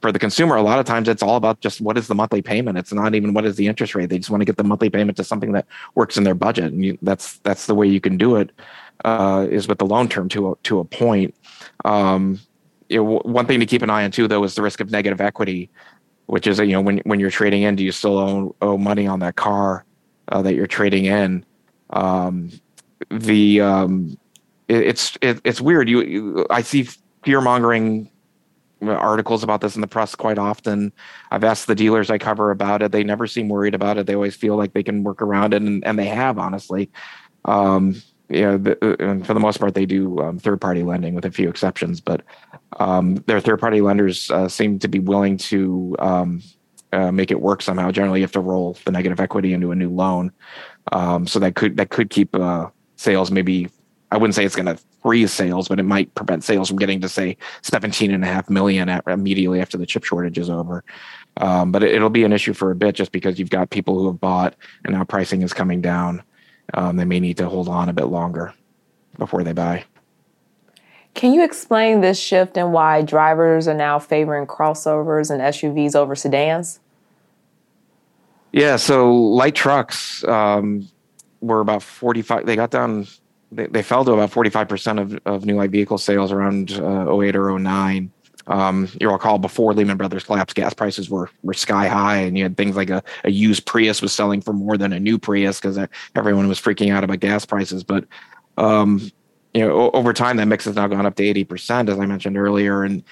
for 0.00 0.12
the 0.12 0.18
consumer, 0.18 0.56
a 0.56 0.62
lot 0.62 0.78
of 0.78 0.86
times 0.86 1.08
it's 1.08 1.22
all 1.22 1.36
about 1.36 1.60
just 1.60 1.80
what 1.80 1.96
is 1.96 2.08
the 2.08 2.14
monthly 2.14 2.42
payment. 2.42 2.78
It's 2.78 2.92
not 2.92 3.14
even 3.14 3.34
what 3.34 3.44
is 3.44 3.56
the 3.56 3.66
interest 3.66 3.94
rate. 3.94 4.10
They 4.10 4.18
just 4.18 4.30
want 4.30 4.40
to 4.40 4.44
get 4.44 4.56
the 4.56 4.64
monthly 4.64 4.90
payment 4.90 5.16
to 5.16 5.24
something 5.24 5.52
that 5.52 5.66
works 5.94 6.16
in 6.16 6.24
their 6.24 6.34
budget, 6.34 6.72
and 6.72 6.84
you, 6.84 6.98
that's 7.02 7.38
that's 7.38 7.66
the 7.66 7.74
way 7.74 7.86
you 7.86 8.00
can 8.00 8.16
do 8.16 8.36
it. 8.36 8.50
Uh, 9.04 9.46
is 9.50 9.66
with 9.66 9.78
the 9.78 9.86
loan 9.86 10.08
term 10.08 10.28
to 10.28 10.52
a, 10.52 10.56
to 10.62 10.78
a 10.78 10.84
point. 10.84 11.34
Um, 11.86 12.38
know, 12.90 13.18
one 13.20 13.46
thing 13.46 13.60
to 13.60 13.66
keep 13.66 13.82
an 13.82 13.90
eye 13.90 14.04
on 14.04 14.10
too, 14.10 14.28
though, 14.28 14.44
is 14.44 14.54
the 14.54 14.62
risk 14.62 14.80
of 14.80 14.90
negative 14.90 15.20
equity, 15.20 15.70
which 16.26 16.46
is 16.46 16.58
you 16.58 16.72
know 16.72 16.80
when 16.80 16.98
when 16.98 17.20
you're 17.20 17.30
trading 17.30 17.62
in, 17.62 17.76
do 17.76 17.84
you 17.84 17.92
still 17.92 18.18
owe, 18.18 18.56
owe 18.60 18.78
money 18.78 19.06
on 19.06 19.20
that 19.20 19.36
car 19.36 19.84
uh, 20.28 20.42
that 20.42 20.54
you're 20.54 20.66
trading 20.66 21.06
in? 21.06 21.44
Um, 21.90 22.50
the 23.10 23.60
um, 23.60 24.18
it, 24.68 24.82
it's 24.82 25.16
it, 25.20 25.40
it's 25.44 25.60
weird. 25.60 25.88
You, 25.88 26.02
you 26.02 26.46
I 26.50 26.62
see 26.62 26.88
fear 27.22 27.40
mongering 27.40 28.10
articles 28.82 29.42
about 29.42 29.60
this 29.60 29.74
in 29.74 29.80
the 29.80 29.86
press 29.86 30.14
quite 30.14 30.38
often. 30.38 30.92
I've 31.30 31.44
asked 31.44 31.66
the 31.66 31.74
dealers 31.74 32.10
I 32.10 32.18
cover 32.18 32.50
about 32.50 32.82
it. 32.82 32.92
They 32.92 33.04
never 33.04 33.26
seem 33.26 33.48
worried 33.48 33.74
about 33.74 33.98
it. 33.98 34.06
They 34.06 34.14
always 34.14 34.36
feel 34.36 34.56
like 34.56 34.72
they 34.72 34.82
can 34.82 35.02
work 35.02 35.22
around 35.22 35.54
it, 35.54 35.62
and, 35.62 35.84
and 35.84 35.98
they 35.98 36.06
have 36.06 36.38
honestly. 36.38 36.90
Um, 37.44 38.02
the, 38.28 38.96
and 39.00 39.26
for 39.26 39.34
the 39.34 39.40
most 39.40 39.58
part, 39.58 39.74
they 39.74 39.86
do 39.86 40.20
um, 40.20 40.38
third-party 40.38 40.84
lending 40.84 41.14
with 41.14 41.24
a 41.24 41.32
few 41.32 41.48
exceptions, 41.48 42.00
but 42.00 42.22
um, 42.78 43.16
their 43.26 43.40
third-party 43.40 43.80
lenders 43.80 44.30
uh, 44.30 44.48
seem 44.48 44.78
to 44.78 44.88
be 44.88 45.00
willing 45.00 45.36
to 45.36 45.96
um, 45.98 46.42
uh, 46.92 47.10
make 47.10 47.30
it 47.32 47.40
work 47.40 47.60
somehow. 47.60 47.90
Generally, 47.90 48.20
you 48.20 48.24
have 48.24 48.32
to 48.32 48.40
roll 48.40 48.76
the 48.84 48.92
negative 48.92 49.18
equity 49.18 49.52
into 49.52 49.72
a 49.72 49.74
new 49.74 49.90
loan, 49.90 50.30
um, 50.92 51.26
so 51.26 51.38
that 51.40 51.56
could 51.56 51.76
that 51.76 51.90
could 51.90 52.10
keep 52.10 52.34
uh, 52.36 52.68
sales 52.96 53.30
maybe 53.30 53.68
I 54.10 54.16
wouldn't 54.16 54.34
say 54.34 54.44
it's 54.44 54.56
going 54.56 54.66
to 54.66 54.82
freeze 55.02 55.32
sales, 55.32 55.68
but 55.68 55.78
it 55.78 55.84
might 55.84 56.14
prevent 56.14 56.44
sales 56.44 56.68
from 56.68 56.78
getting 56.78 57.00
to 57.00 57.08
say 57.08 57.36
17 57.62 58.12
and 58.12 58.24
a 58.24 58.26
half 58.26 58.50
million 58.50 58.88
at, 58.88 59.04
immediately 59.06 59.60
after 59.60 59.78
the 59.78 59.86
chip 59.86 60.04
shortage 60.04 60.38
is 60.38 60.50
over. 60.50 60.84
Um, 61.38 61.72
but 61.72 61.82
it, 61.82 62.00
will 62.00 62.10
be 62.10 62.24
an 62.24 62.32
issue 62.32 62.52
for 62.52 62.70
a 62.70 62.74
bit 62.74 62.94
just 62.94 63.12
because 63.12 63.38
you've 63.38 63.50
got 63.50 63.70
people 63.70 63.98
who 63.98 64.06
have 64.06 64.20
bought 64.20 64.54
and 64.84 64.94
now 64.94 65.04
pricing 65.04 65.42
is 65.42 65.52
coming 65.52 65.80
down. 65.80 66.22
Um, 66.74 66.96
they 66.96 67.04
may 67.04 67.20
need 67.20 67.36
to 67.38 67.48
hold 67.48 67.68
on 67.68 67.88
a 67.88 67.92
bit 67.92 68.06
longer 68.06 68.54
before 69.18 69.42
they 69.42 69.52
buy. 69.52 69.84
Can 71.14 71.32
you 71.32 71.42
explain 71.42 72.00
this 72.00 72.20
shift 72.20 72.56
and 72.56 72.72
why 72.72 73.02
drivers 73.02 73.66
are 73.66 73.74
now 73.74 73.98
favoring 73.98 74.46
crossovers 74.46 75.30
and 75.30 75.40
SUVs 75.40 75.96
over 75.96 76.14
sedans? 76.14 76.78
Yeah, 78.52 78.76
so 78.76 79.12
light 79.14 79.54
trucks 79.54 80.24
um, 80.24 80.88
were 81.40 81.60
about 81.60 81.82
45, 81.82 82.46
they 82.46 82.56
got 82.56 82.70
down 82.70 83.06
they, 83.52 83.66
they 83.66 83.82
fell 83.82 84.04
to 84.04 84.12
about 84.12 84.30
45% 84.30 85.00
of, 85.00 85.18
of 85.26 85.44
new 85.44 85.56
light 85.56 85.70
vehicle 85.70 85.98
sales 85.98 86.32
around 86.32 86.72
uh, 86.72 87.20
08 87.20 87.36
or 87.36 87.58
09. 87.58 88.10
Um, 88.46 88.88
you 89.00 89.10
recall 89.10 89.38
before 89.38 89.74
Lehman 89.74 89.96
Brothers 89.96 90.24
collapse, 90.24 90.52
gas 90.54 90.74
prices 90.74 91.08
were 91.08 91.30
were 91.42 91.54
sky 91.54 91.86
high, 91.86 92.16
and 92.16 92.36
you 92.36 92.42
had 92.42 92.56
things 92.56 92.74
like 92.74 92.90
a, 92.90 93.02
a 93.22 93.30
used 93.30 93.66
Prius 93.66 94.02
was 94.02 94.12
selling 94.12 94.40
for 94.40 94.52
more 94.52 94.76
than 94.76 94.92
a 94.92 94.98
new 94.98 95.18
Prius 95.18 95.60
because 95.60 95.78
everyone 96.16 96.48
was 96.48 96.60
freaking 96.60 96.92
out 96.92 97.04
about 97.04 97.20
gas 97.20 97.44
prices. 97.44 97.84
But 97.84 98.06
um, 98.56 99.10
you 99.54 99.66
know, 99.66 99.90
over 99.92 100.12
time, 100.12 100.36
that 100.38 100.46
mix 100.46 100.64
has 100.64 100.74
now 100.74 100.88
gone 100.88 101.06
up 101.06 101.16
to 101.16 101.22
eighty 101.22 101.44
percent, 101.44 101.88
as 101.88 102.00
I 102.00 102.06
mentioned 102.06 102.36
earlier, 102.36 102.82
and 102.82 103.04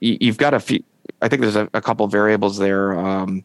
you, 0.00 0.28
have 0.28 0.36
got 0.38 0.54
a 0.54 0.60
few. 0.60 0.84
I 1.22 1.28
think 1.28 1.42
there's 1.42 1.56
a, 1.56 1.68
a 1.74 1.80
couple 1.80 2.06
variables 2.06 2.58
there. 2.58 2.96
Um, 2.96 3.44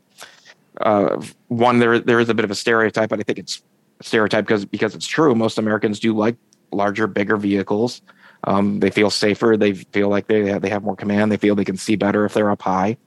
uh, 0.81 1.23
one, 1.47 1.79
there 1.79 1.99
there 1.99 2.19
is 2.19 2.29
a 2.29 2.33
bit 2.33 2.45
of 2.45 2.51
a 2.51 2.55
stereotype, 2.55 3.09
but 3.09 3.19
I 3.19 3.23
think 3.23 3.39
it's 3.39 3.63
stereotype 4.03 4.45
because 4.45 4.65
because 4.65 4.95
it's 4.95 5.07
true. 5.07 5.33
Most 5.35 5.57
Americans 5.57 5.99
do 5.99 6.15
like 6.15 6.35
larger, 6.71 7.07
bigger 7.07 7.37
vehicles. 7.37 8.01
Um, 8.45 8.79
they 8.79 8.89
feel 8.89 9.09
safer. 9.09 9.55
They 9.55 9.73
feel 9.73 10.09
like 10.09 10.27
they 10.27 10.47
have, 10.49 10.61
they 10.61 10.69
have 10.69 10.83
more 10.83 10.95
command. 10.95 11.31
They 11.31 11.37
feel 11.37 11.55
they 11.55 11.63
can 11.63 11.77
see 11.77 11.95
better 11.95 12.25
if 12.25 12.33
they're 12.33 12.51
up 12.51 12.61
high. 12.61 12.97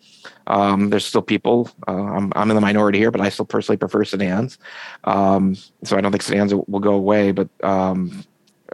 Um, 0.46 0.88
there's 0.90 1.04
still 1.04 1.22
people. 1.22 1.70
Uh, 1.86 1.92
I'm 1.92 2.32
I'm 2.34 2.50
in 2.50 2.54
the 2.54 2.60
minority 2.60 2.98
here, 2.98 3.10
but 3.10 3.20
I 3.20 3.28
still 3.28 3.44
personally 3.44 3.76
prefer 3.76 4.04
sedans. 4.04 4.58
Um, 5.04 5.56
so 5.84 5.96
I 5.96 6.00
don't 6.00 6.12
think 6.12 6.22
sedans 6.22 6.54
will 6.54 6.80
go 6.80 6.94
away. 6.94 7.32
But 7.32 7.48
um, 7.62 8.24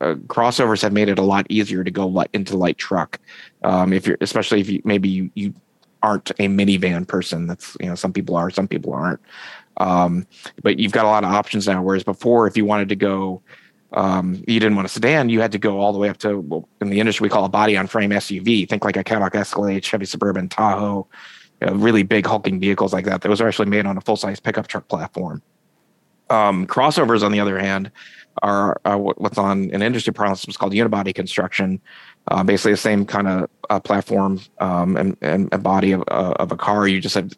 uh, 0.00 0.14
crossovers 0.26 0.82
have 0.82 0.92
made 0.92 1.08
it 1.08 1.18
a 1.18 1.22
lot 1.22 1.46
easier 1.48 1.84
to 1.84 1.90
go 1.90 2.06
light, 2.06 2.30
into 2.32 2.56
light 2.56 2.78
truck. 2.78 3.18
Um, 3.64 3.92
if 3.92 4.06
you're 4.06 4.18
especially 4.20 4.60
if 4.60 4.68
you 4.68 4.82
maybe 4.84 5.08
you, 5.08 5.30
you 5.34 5.54
aren't 6.02 6.30
a 6.30 6.48
minivan 6.48 7.06
person. 7.06 7.46
That's 7.46 7.76
you 7.80 7.88
know 7.88 7.94
some 7.94 8.12
people 8.12 8.36
are, 8.36 8.50
some 8.50 8.68
people 8.68 8.92
aren't. 8.92 9.20
Um, 9.78 10.26
but 10.62 10.78
you've 10.78 10.92
got 10.92 11.04
a 11.04 11.08
lot 11.08 11.24
of 11.24 11.30
options 11.30 11.66
now. 11.66 11.82
Whereas 11.82 12.04
before, 12.04 12.46
if 12.46 12.56
you 12.56 12.64
wanted 12.64 12.88
to 12.90 12.96
go, 12.96 13.42
um, 13.92 14.42
you 14.46 14.58
didn't 14.60 14.76
want 14.76 14.86
a 14.86 14.88
sedan, 14.88 15.28
you 15.28 15.40
had 15.40 15.52
to 15.52 15.58
go 15.58 15.80
all 15.80 15.92
the 15.92 15.98
way 15.98 16.08
up 16.08 16.16
to, 16.18 16.38
well, 16.40 16.68
in 16.80 16.90
the 16.90 17.00
industry, 17.00 17.24
we 17.24 17.28
call 17.28 17.44
a 17.44 17.48
body 17.48 17.76
on 17.76 17.86
frame 17.86 18.10
SUV. 18.10 18.68
Think 18.68 18.84
like 18.84 18.96
a 18.96 19.04
Cadillac 19.04 19.34
Escalade, 19.34 19.84
Chevy 19.84 20.06
Suburban, 20.06 20.48
Tahoe, 20.48 21.06
you 21.60 21.66
know, 21.66 21.74
really 21.74 22.02
big 22.02 22.26
hulking 22.26 22.58
vehicles 22.58 22.92
like 22.92 23.04
that. 23.04 23.20
Those 23.20 23.40
are 23.40 23.48
actually 23.48 23.68
made 23.68 23.86
on 23.86 23.96
a 23.96 24.00
full 24.00 24.16
size 24.16 24.40
pickup 24.40 24.66
truck 24.66 24.88
platform. 24.88 25.42
Um, 26.30 26.66
crossovers, 26.66 27.22
on 27.22 27.32
the 27.32 27.40
other 27.40 27.58
hand, 27.58 27.90
are, 28.42 28.80
are 28.86 28.96
what's 28.96 29.36
on 29.36 29.70
an 29.72 29.82
industry 29.82 30.14
parlance 30.14 30.48
is 30.48 30.56
called 30.56 30.72
unibody 30.72 31.14
construction. 31.14 31.80
Uh, 32.28 32.42
basically, 32.42 32.72
the 32.72 32.78
same 32.78 33.04
kind 33.04 33.28
of 33.28 33.50
uh, 33.68 33.80
platform 33.80 34.40
um, 34.58 34.96
and, 34.96 35.16
and, 35.20 35.48
and, 35.52 35.62
body 35.62 35.92
of, 35.92 36.02
uh, 36.08 36.34
of 36.36 36.50
a 36.50 36.56
car. 36.56 36.88
You 36.88 37.00
just 37.00 37.14
have 37.16 37.32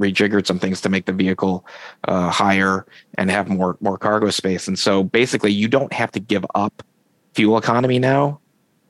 rejiggered 0.00 0.46
some 0.46 0.58
things 0.58 0.80
to 0.80 0.88
make 0.88 1.04
the 1.04 1.12
vehicle 1.12 1.66
uh, 2.08 2.30
higher 2.30 2.86
and 3.18 3.30
have 3.30 3.48
more 3.48 3.76
more 3.80 3.98
cargo 3.98 4.30
space. 4.30 4.66
And 4.66 4.78
so, 4.78 5.04
basically, 5.04 5.52
you 5.52 5.68
don't 5.68 5.92
have 5.92 6.10
to 6.12 6.20
give 6.20 6.44
up 6.54 6.82
fuel 7.34 7.58
economy 7.58 7.98
now, 7.98 8.40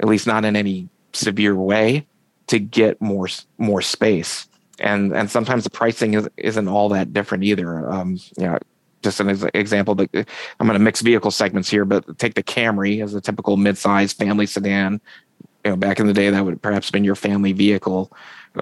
at 0.01 0.09
least 0.09 0.27
not 0.27 0.45
in 0.45 0.57
any 0.57 0.89
severe 1.13 1.55
way, 1.55 2.07
to 2.47 2.59
get 2.59 3.01
more 3.01 3.29
more 3.59 3.83
space. 3.83 4.47
And 4.79 5.13
and 5.13 5.31
sometimes 5.31 5.65
the 5.65 5.71
pricing 5.71 6.15
is, 6.15 6.29
isn't 6.37 6.69
all 6.69 6.89
that 6.91 7.13
different 7.13 7.45
either. 7.45 7.91
Um, 7.91 8.19
you 8.39 8.47
know, 8.47 8.59
just 9.03 9.21
an 9.21 9.51
example 9.55 9.95
that 9.97 10.11
I'm 10.59 10.67
going 10.67 10.79
to 10.79 10.85
mix 10.85 11.01
vehicle 11.01 11.31
segments 11.31 11.71
here, 11.71 11.85
but 11.85 12.19
take 12.19 12.35
the 12.35 12.43
Camry 12.43 13.03
as 13.03 13.15
a 13.15 13.21
typical 13.21 13.57
midsize 13.57 14.15
family 14.15 14.47
sedan. 14.47 15.01
You 15.65 15.73
know, 15.73 15.77
back 15.77 16.01
in 16.01 16.07
the 16.07 16.15
day, 16.15 16.31
that 16.31 16.45
would 16.45 16.63
perhaps 16.63 16.91
been 16.91 17.05
your 17.05 17.15
family 17.15 17.53
vehicle 17.53 18.11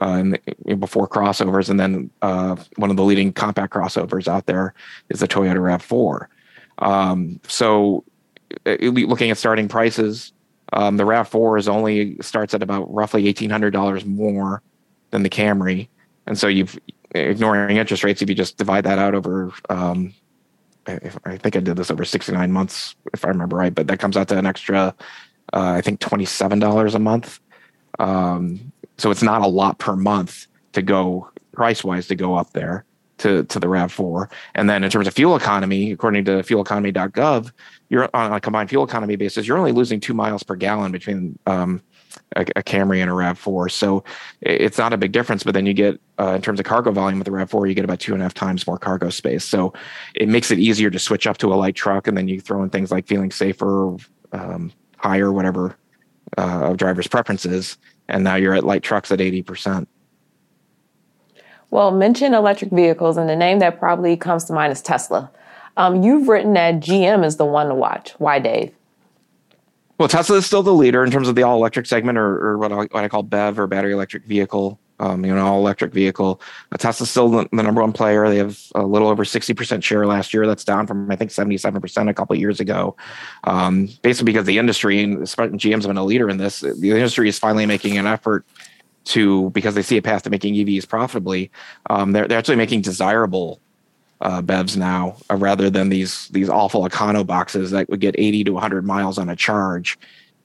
uh, 0.00 0.22
the, 0.22 0.74
before 0.74 1.08
crossovers, 1.08 1.70
and 1.70 1.78
then 1.78 2.10
uh, 2.22 2.56
one 2.76 2.90
of 2.90 2.96
the 2.96 3.04
leading 3.04 3.32
compact 3.32 3.72
crossovers 3.72 4.28
out 4.28 4.46
there 4.46 4.74
is 5.08 5.20
the 5.20 5.28
Toyota 5.28 5.56
Rav4. 5.56 6.26
Um, 6.78 7.40
so, 7.48 8.04
uh, 8.66 8.76
looking 8.80 9.30
at 9.30 9.38
starting 9.38 9.68
prices, 9.68 10.32
um, 10.72 10.96
the 10.96 11.04
Rav4 11.04 11.58
is 11.58 11.68
only 11.68 12.16
starts 12.20 12.54
at 12.54 12.62
about 12.62 12.92
roughly 12.92 13.26
eighteen 13.26 13.50
hundred 13.50 13.72
dollars 13.72 14.04
more 14.04 14.62
than 15.10 15.22
the 15.22 15.30
Camry, 15.30 15.88
and 16.26 16.38
so 16.38 16.46
you've 16.48 16.78
ignoring 17.14 17.78
interest 17.78 18.04
rates. 18.04 18.22
If 18.22 18.28
you 18.28 18.34
just 18.34 18.58
divide 18.58 18.84
that 18.84 18.98
out 18.98 19.14
over 19.14 19.50
um, 19.70 20.14
I 21.24 21.36
think 21.36 21.56
I 21.56 21.60
did 21.60 21.76
this 21.76 21.90
over 21.90 22.04
69 22.04 22.50
months, 22.50 22.94
if 23.12 23.24
I 23.24 23.28
remember 23.28 23.56
right, 23.56 23.74
but 23.74 23.86
that 23.88 23.98
comes 23.98 24.16
out 24.16 24.28
to 24.28 24.38
an 24.38 24.46
extra, 24.46 24.94
uh, 25.52 25.72
I 25.72 25.80
think 25.80 26.00
$27 26.00 26.94
a 26.94 26.98
month. 26.98 27.40
Um, 27.98 28.72
so 28.98 29.10
it's 29.10 29.22
not 29.22 29.42
a 29.42 29.46
lot 29.46 29.78
per 29.78 29.96
month 29.96 30.46
to 30.72 30.82
go 30.82 31.30
price 31.52 31.82
wise 31.82 32.06
to 32.08 32.14
go 32.14 32.34
up 32.34 32.52
there 32.52 32.84
to, 33.18 33.44
to 33.44 33.58
the 33.58 33.66
RAV4. 33.66 34.30
And 34.54 34.70
then 34.70 34.84
in 34.84 34.90
terms 34.90 35.06
of 35.06 35.14
fuel 35.14 35.36
economy, 35.36 35.92
according 35.92 36.24
to 36.26 36.42
fueleconomy.gov, 36.42 37.52
you're 37.88 38.08
on 38.14 38.32
a 38.32 38.40
combined 38.40 38.68
fuel 38.68 38.84
economy 38.84 39.16
basis, 39.16 39.46
you're 39.46 39.58
only 39.58 39.72
losing 39.72 40.00
two 40.00 40.14
miles 40.14 40.42
per 40.42 40.54
gallon 40.54 40.92
between 40.92 41.38
um, 41.46 41.82
a, 42.36 42.42
a, 42.56 42.62
Camry 42.62 43.00
and 43.00 43.10
a 43.10 43.14
RAV4. 43.14 43.70
So 43.70 44.04
it's 44.40 44.78
not 44.78 44.92
a 44.92 44.96
big 44.96 45.12
difference. 45.12 45.42
But 45.42 45.54
then 45.54 45.66
you 45.66 45.74
get, 45.74 46.00
uh, 46.18 46.34
in 46.34 46.42
terms 46.42 46.60
of 46.60 46.66
cargo 46.66 46.90
volume 46.92 47.18
with 47.18 47.26
the 47.26 47.32
RAV4, 47.32 47.68
you 47.68 47.74
get 47.74 47.84
about 47.84 48.00
two 48.00 48.12
and 48.12 48.22
a 48.22 48.24
half 48.24 48.34
times 48.34 48.66
more 48.66 48.78
cargo 48.78 49.10
space. 49.10 49.44
So 49.44 49.72
it 50.14 50.28
makes 50.28 50.50
it 50.50 50.58
easier 50.58 50.90
to 50.90 50.98
switch 50.98 51.26
up 51.26 51.38
to 51.38 51.52
a 51.52 51.56
light 51.56 51.74
truck. 51.74 52.06
And 52.06 52.16
then 52.16 52.28
you 52.28 52.40
throw 52.40 52.62
in 52.62 52.70
things 52.70 52.90
like 52.90 53.06
feeling 53.06 53.30
safer, 53.30 53.96
um, 54.32 54.72
higher, 54.96 55.32
whatever 55.32 55.76
uh, 56.36 56.70
of 56.70 56.76
driver's 56.76 57.06
preferences. 57.06 57.78
And 58.08 58.24
now 58.24 58.36
you're 58.36 58.54
at 58.54 58.64
light 58.64 58.82
trucks 58.82 59.12
at 59.12 59.18
80%. 59.18 59.86
Well, 61.70 61.90
mention 61.90 62.32
electric 62.32 62.70
vehicles, 62.70 63.16
and 63.18 63.28
the 63.28 63.36
name 63.36 63.58
that 63.58 63.78
probably 63.78 64.16
comes 64.16 64.44
to 64.46 64.54
mind 64.54 64.72
is 64.72 64.80
Tesla. 64.80 65.30
Um, 65.76 66.02
you've 66.02 66.28
written 66.28 66.54
that 66.54 66.76
GM 66.76 67.24
is 67.24 67.36
the 67.36 67.44
one 67.44 67.68
to 67.68 67.74
watch. 67.74 68.12
Why, 68.18 68.38
Dave? 68.38 68.74
Well, 69.98 70.08
Tesla 70.08 70.38
is 70.38 70.46
still 70.46 70.62
the 70.62 70.72
leader 70.72 71.04
in 71.04 71.10
terms 71.10 71.28
of 71.28 71.34
the 71.34 71.42
all 71.42 71.56
electric 71.56 71.86
segment, 71.86 72.16
or, 72.16 72.50
or 72.50 72.58
what, 72.58 72.72
I, 72.72 72.76
what 72.76 72.94
I 72.94 73.08
call 73.08 73.22
BEV 73.22 73.58
or 73.58 73.66
battery 73.66 73.92
electric 73.92 74.24
vehicle. 74.24 74.78
Um, 75.00 75.24
you 75.24 75.32
know, 75.34 75.46
all 75.46 75.60
electric 75.60 75.92
vehicle. 75.92 76.40
Uh, 76.72 76.76
Tesla's 76.76 77.08
still 77.10 77.28
the, 77.28 77.48
the, 77.52 77.62
number 77.62 77.80
one 77.80 77.92
player. 77.92 78.28
They 78.28 78.38
have 78.38 78.60
a 78.74 78.82
little 78.82 79.06
over 79.08 79.24
60% 79.24 79.82
share 79.82 80.06
last 80.06 80.34
year. 80.34 80.46
That's 80.46 80.64
down 80.64 80.88
from, 80.88 81.08
I 81.10 81.14
think, 81.14 81.30
77% 81.30 82.10
a 82.10 82.14
couple 82.14 82.34
years 82.36 82.58
ago. 82.58 82.96
Um, 83.44 83.88
basically, 84.02 84.32
because 84.32 84.46
the 84.46 84.58
industry, 84.58 85.02
and 85.02 85.18
GM's 85.18 85.86
been 85.86 85.96
a 85.96 86.04
leader 86.04 86.28
in 86.28 86.38
this, 86.38 86.60
the 86.60 86.90
industry 86.90 87.28
is 87.28 87.38
finally 87.38 87.64
making 87.64 87.96
an 87.96 88.06
effort 88.06 88.44
to, 89.04 89.50
because 89.50 89.76
they 89.76 89.82
see 89.82 89.98
a 89.98 90.02
path 90.02 90.24
to 90.24 90.30
making 90.30 90.54
EVs 90.54 90.88
profitably, 90.88 91.50
um, 91.90 92.12
they're, 92.12 92.26
they're 92.26 92.38
actually 92.38 92.56
making 92.56 92.80
desirable 92.80 93.60
uh, 94.20 94.42
BEVs 94.42 94.76
now, 94.76 95.16
uh, 95.30 95.36
rather 95.36 95.70
than 95.70 95.88
these 95.88 96.28
these 96.28 96.48
awful 96.48 96.88
econo 96.88 97.24
boxes 97.26 97.70
that 97.70 97.88
would 97.88 98.00
get 98.00 98.14
80 98.18 98.44
to 98.44 98.52
100 98.52 98.84
miles 98.84 99.18
on 99.18 99.28
a 99.28 99.36
charge, 99.36 99.98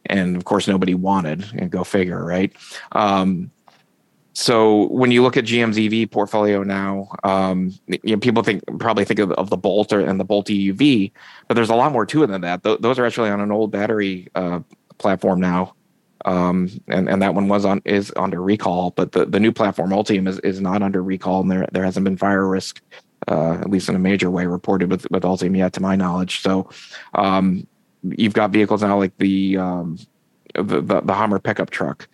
and 0.06 0.36
of 0.36 0.46
course 0.46 0.68
nobody 0.68 0.94
wanted. 0.94 1.46
And 1.58 1.72
go 1.72 1.84
figure, 1.84 2.24
right? 2.24 2.52
Um, 2.92 3.52
so 4.34 4.88
when 4.88 5.12
you 5.12 5.22
look 5.22 5.38
at 5.38 5.46
GM's 5.46 5.78
EV 5.78 6.10
portfolio 6.10 6.64
now, 6.64 7.10
um, 7.24 7.74
you 7.88 8.16
know, 8.16 8.18
people 8.18 8.44
think 8.44 8.64
probably 8.80 9.06
think 9.06 9.20
of, 9.20 9.32
of, 9.34 9.50
the 9.50 9.58
Bolt 9.58 9.94
or, 9.94 10.00
and 10.00 10.20
the 10.20 10.24
Bolt 10.24 10.48
EUV, 10.48 11.12
but 11.48 11.54
there's 11.54 11.70
a 11.70 11.76
lot 11.76 11.92
more 11.92 12.06
to 12.08 12.24
it 12.24 12.28
than 12.28 12.42
that. 12.42 12.64
Th- 12.64 12.80
those 12.80 12.98
are 12.98 13.06
actually 13.06 13.30
on 13.30 13.42
an 13.42 13.52
old 13.52 13.72
battery 13.72 14.28
uh, 14.34 14.62
platform 14.98 15.40
now, 15.40 15.76
um, 16.26 16.70
and 16.88 17.08
and 17.08 17.22
that 17.22 17.36
one 17.36 17.48
was 17.48 17.64
on 17.64 17.82
is 17.86 18.12
under 18.16 18.42
recall. 18.42 18.92
But 18.92 19.12
the, 19.12 19.26
the 19.26 19.40
new 19.40 19.52
platform 19.52 19.92
Ultium 19.92 20.28
is, 20.28 20.40
is 20.40 20.60
not 20.60 20.82
under 20.82 21.04
recall, 21.04 21.42
and 21.42 21.52
there 21.52 21.68
there 21.72 21.84
hasn't 21.84 22.04
been 22.04 22.18
fire 22.18 22.48
risk 22.48 22.82
uh, 23.28 23.54
at 23.54 23.70
least 23.70 23.90
in 23.90 23.96
a 23.96 24.00
major 24.00 24.30
way, 24.30 24.46
reported 24.46 24.90
with 24.90 25.10
with 25.12 25.24
Ultium 25.24 25.58
yet, 25.58 25.74
to 25.74 25.82
my 25.82 25.96
knowledge. 25.96 26.42
So 26.42 26.70
um, 27.14 27.68
you've 28.04 28.34
got 28.34 28.52
vehicles 28.52 28.82
now 28.82 28.98
like 28.98 29.18
the, 29.18 29.58
um, 29.58 29.98
the, 30.56 30.82
the 30.82 31.02
the 31.02 31.14
Hummer 31.14 31.40
pickup 31.40 31.70
truck 31.70 32.08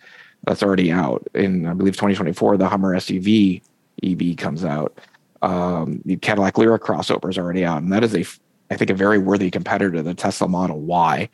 that's 0.46 0.62
already 0.62 0.90
out 0.90 1.26
in 1.34 1.66
I 1.66 1.74
believe 1.74 1.94
2024. 1.94 2.56
The 2.56 2.68
Hummer 2.68 2.96
SUV 2.96 3.62
EV 4.02 4.36
comes 4.36 4.64
out. 4.64 4.98
Um, 5.42 6.02
the 6.04 6.16
Cadillac 6.16 6.54
Lyriq 6.54 6.80
crossover 6.80 7.30
is 7.30 7.38
already 7.38 7.64
out, 7.64 7.82
and 7.82 7.92
that 7.92 8.04
is 8.04 8.14
a 8.14 8.24
I 8.72 8.76
think 8.76 8.90
a 8.90 8.94
very 8.94 9.18
worthy 9.18 9.50
competitor 9.50 9.96
to 9.96 10.02
the 10.02 10.14
Tesla 10.14 10.48
Model 10.48 10.80
Y. 10.80 11.28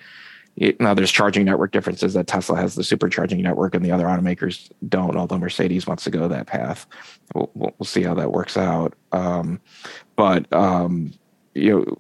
It, 0.57 0.81
now 0.81 0.95
there's 0.95 1.13
charging 1.13 1.45
network 1.45 1.71
differences 1.71 2.15
that 2.15 2.27
Tesla 2.27 2.57
has 2.57 2.75
the 2.75 2.83
supercharging 2.83 3.43
network 3.43 3.75
and 3.75 3.85
the 3.85 3.93
other 3.93 4.07
automakers 4.07 4.71
don't, 4.89 5.15
although 5.15 5.37
Mercedes 5.37 5.87
wants 5.87 6.05
to 6.05 6.11
go 6.11 6.29
that 6.29 6.47
path. 6.47 6.87
We'll, 7.35 7.51
we'll 7.55 7.75
see 7.83 8.03
how 8.03 8.15
that 8.15 8.33
works 8.33 8.57
out. 8.57 8.95
Um, 9.13 9.61
but 10.17 10.51
um, 10.55 11.13
you 11.55 11.79
know, 11.79 11.99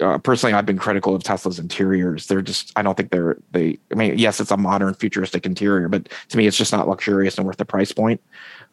uh, 0.00 0.18
personally, 0.18 0.52
I've 0.52 0.66
been 0.66 0.78
critical 0.78 1.14
of 1.14 1.22
Tesla's 1.22 1.58
interiors. 1.58 2.26
They're 2.26 2.42
just, 2.42 2.72
I 2.76 2.82
don't 2.82 2.96
think 2.96 3.10
they're, 3.10 3.36
they, 3.50 3.78
I 3.90 3.94
mean, 3.94 4.18
yes, 4.18 4.40
it's 4.40 4.50
a 4.50 4.56
modern 4.56 4.94
futuristic 4.94 5.44
interior, 5.44 5.88
but 5.88 6.08
to 6.28 6.36
me, 6.36 6.46
it's 6.46 6.56
just 6.56 6.72
not 6.72 6.88
luxurious 6.88 7.36
and 7.36 7.46
worth 7.46 7.56
the 7.56 7.64
price 7.64 7.90
point 7.90 8.20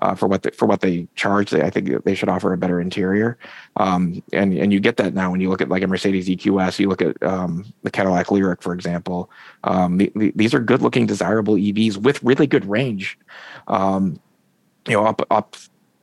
uh, 0.01 0.13
for 0.13 0.27
what 0.27 0.43
they, 0.43 0.51
for 0.51 0.65
what 0.65 0.81
they 0.81 1.07
charge. 1.15 1.49
They, 1.49 1.61
I 1.61 1.69
think 1.69 2.03
they 2.03 2.15
should 2.15 2.29
offer 2.29 2.53
a 2.53 2.57
better 2.57 2.79
interior. 2.79 3.37
Um, 3.77 4.21
and 4.33 4.53
and 4.53 4.71
you 4.71 4.79
get 4.79 4.97
that 4.97 5.13
now 5.13 5.31
when 5.31 5.41
you 5.41 5.49
look 5.49 5.61
at 5.61 5.69
like 5.69 5.83
a 5.83 5.87
Mercedes 5.87 6.27
EQS, 6.27 6.79
you 6.79 6.89
look 6.89 7.01
at 7.01 7.21
um, 7.23 7.65
the 7.83 7.91
Cadillac 7.91 8.27
Lyriq, 8.27 8.61
for 8.61 8.73
example. 8.73 9.29
Um, 9.63 9.97
the, 9.97 10.11
the, 10.15 10.31
these 10.35 10.53
are 10.53 10.59
good 10.59 10.81
looking, 10.81 11.05
desirable 11.05 11.55
EVs 11.55 11.97
with 11.97 12.21
really 12.23 12.47
good 12.47 12.65
range. 12.65 13.17
Um, 13.67 14.19
you 14.87 14.93
know, 14.93 15.05
up 15.05 15.21
up 15.31 15.55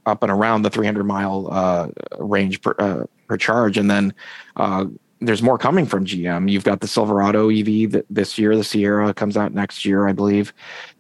up 0.07 0.23
and 0.23 0.33
around 0.33 0.63
the 0.63 0.71
300 0.71 1.05
mile 1.05 1.49
uh, 1.51 1.89
range 2.19 2.61
per 2.61 2.75
uh, 2.79 3.05
per 3.29 3.37
charge, 3.37 3.79
and 3.79 3.91
then 3.91 4.13
uh, 4.57 4.87
there's 5.23 5.43
more 5.43 5.59
coming 5.59 5.87
from 5.87 6.05
GM. 6.05 6.51
You've 6.51 6.65
got 6.65 6.81
the 6.81 6.89
Silverado 6.89 7.49
EV 7.49 7.93
that 7.93 8.05
this 8.11 8.39
year, 8.39 8.57
the 8.57 8.65
Sierra 8.65 9.15
comes 9.15 9.37
out 9.37 9.55
next 9.55 9.85
year, 9.85 10.09
I 10.09 10.13
believe, 10.13 10.53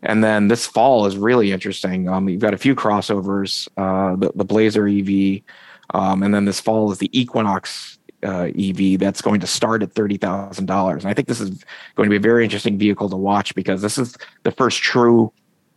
and 0.02 0.22
then 0.22 0.48
this 0.48 0.66
fall 0.66 1.06
is 1.06 1.16
really 1.16 1.52
interesting. 1.52 2.08
Um, 2.08 2.28
you've 2.28 2.40
got 2.40 2.54
a 2.54 2.58
few 2.58 2.74
crossovers, 2.74 3.68
uh, 3.76 4.16
the, 4.16 4.32
the 4.34 4.44
Blazer 4.44 4.86
EV, 4.86 5.42
um, 5.94 6.22
and 6.22 6.34
then 6.34 6.44
this 6.44 6.60
fall 6.60 6.90
is 6.92 6.98
the 6.98 7.10
Equinox 7.18 7.98
uh, 8.24 8.50
EV 8.56 8.98
that's 8.98 9.20
going 9.20 9.40
to 9.40 9.46
start 9.46 9.82
at 9.82 9.92
thirty 9.92 10.16
thousand 10.16 10.66
dollars. 10.66 11.04
And 11.04 11.10
I 11.10 11.14
think 11.14 11.28
this 11.28 11.40
is 11.40 11.64
going 11.96 12.08
to 12.08 12.10
be 12.10 12.16
a 12.16 12.20
very 12.20 12.44
interesting 12.44 12.78
vehicle 12.78 13.08
to 13.10 13.16
watch 13.16 13.54
because 13.54 13.82
this 13.82 13.98
is 13.98 14.16
the 14.44 14.52
first 14.52 14.78
true 14.78 15.32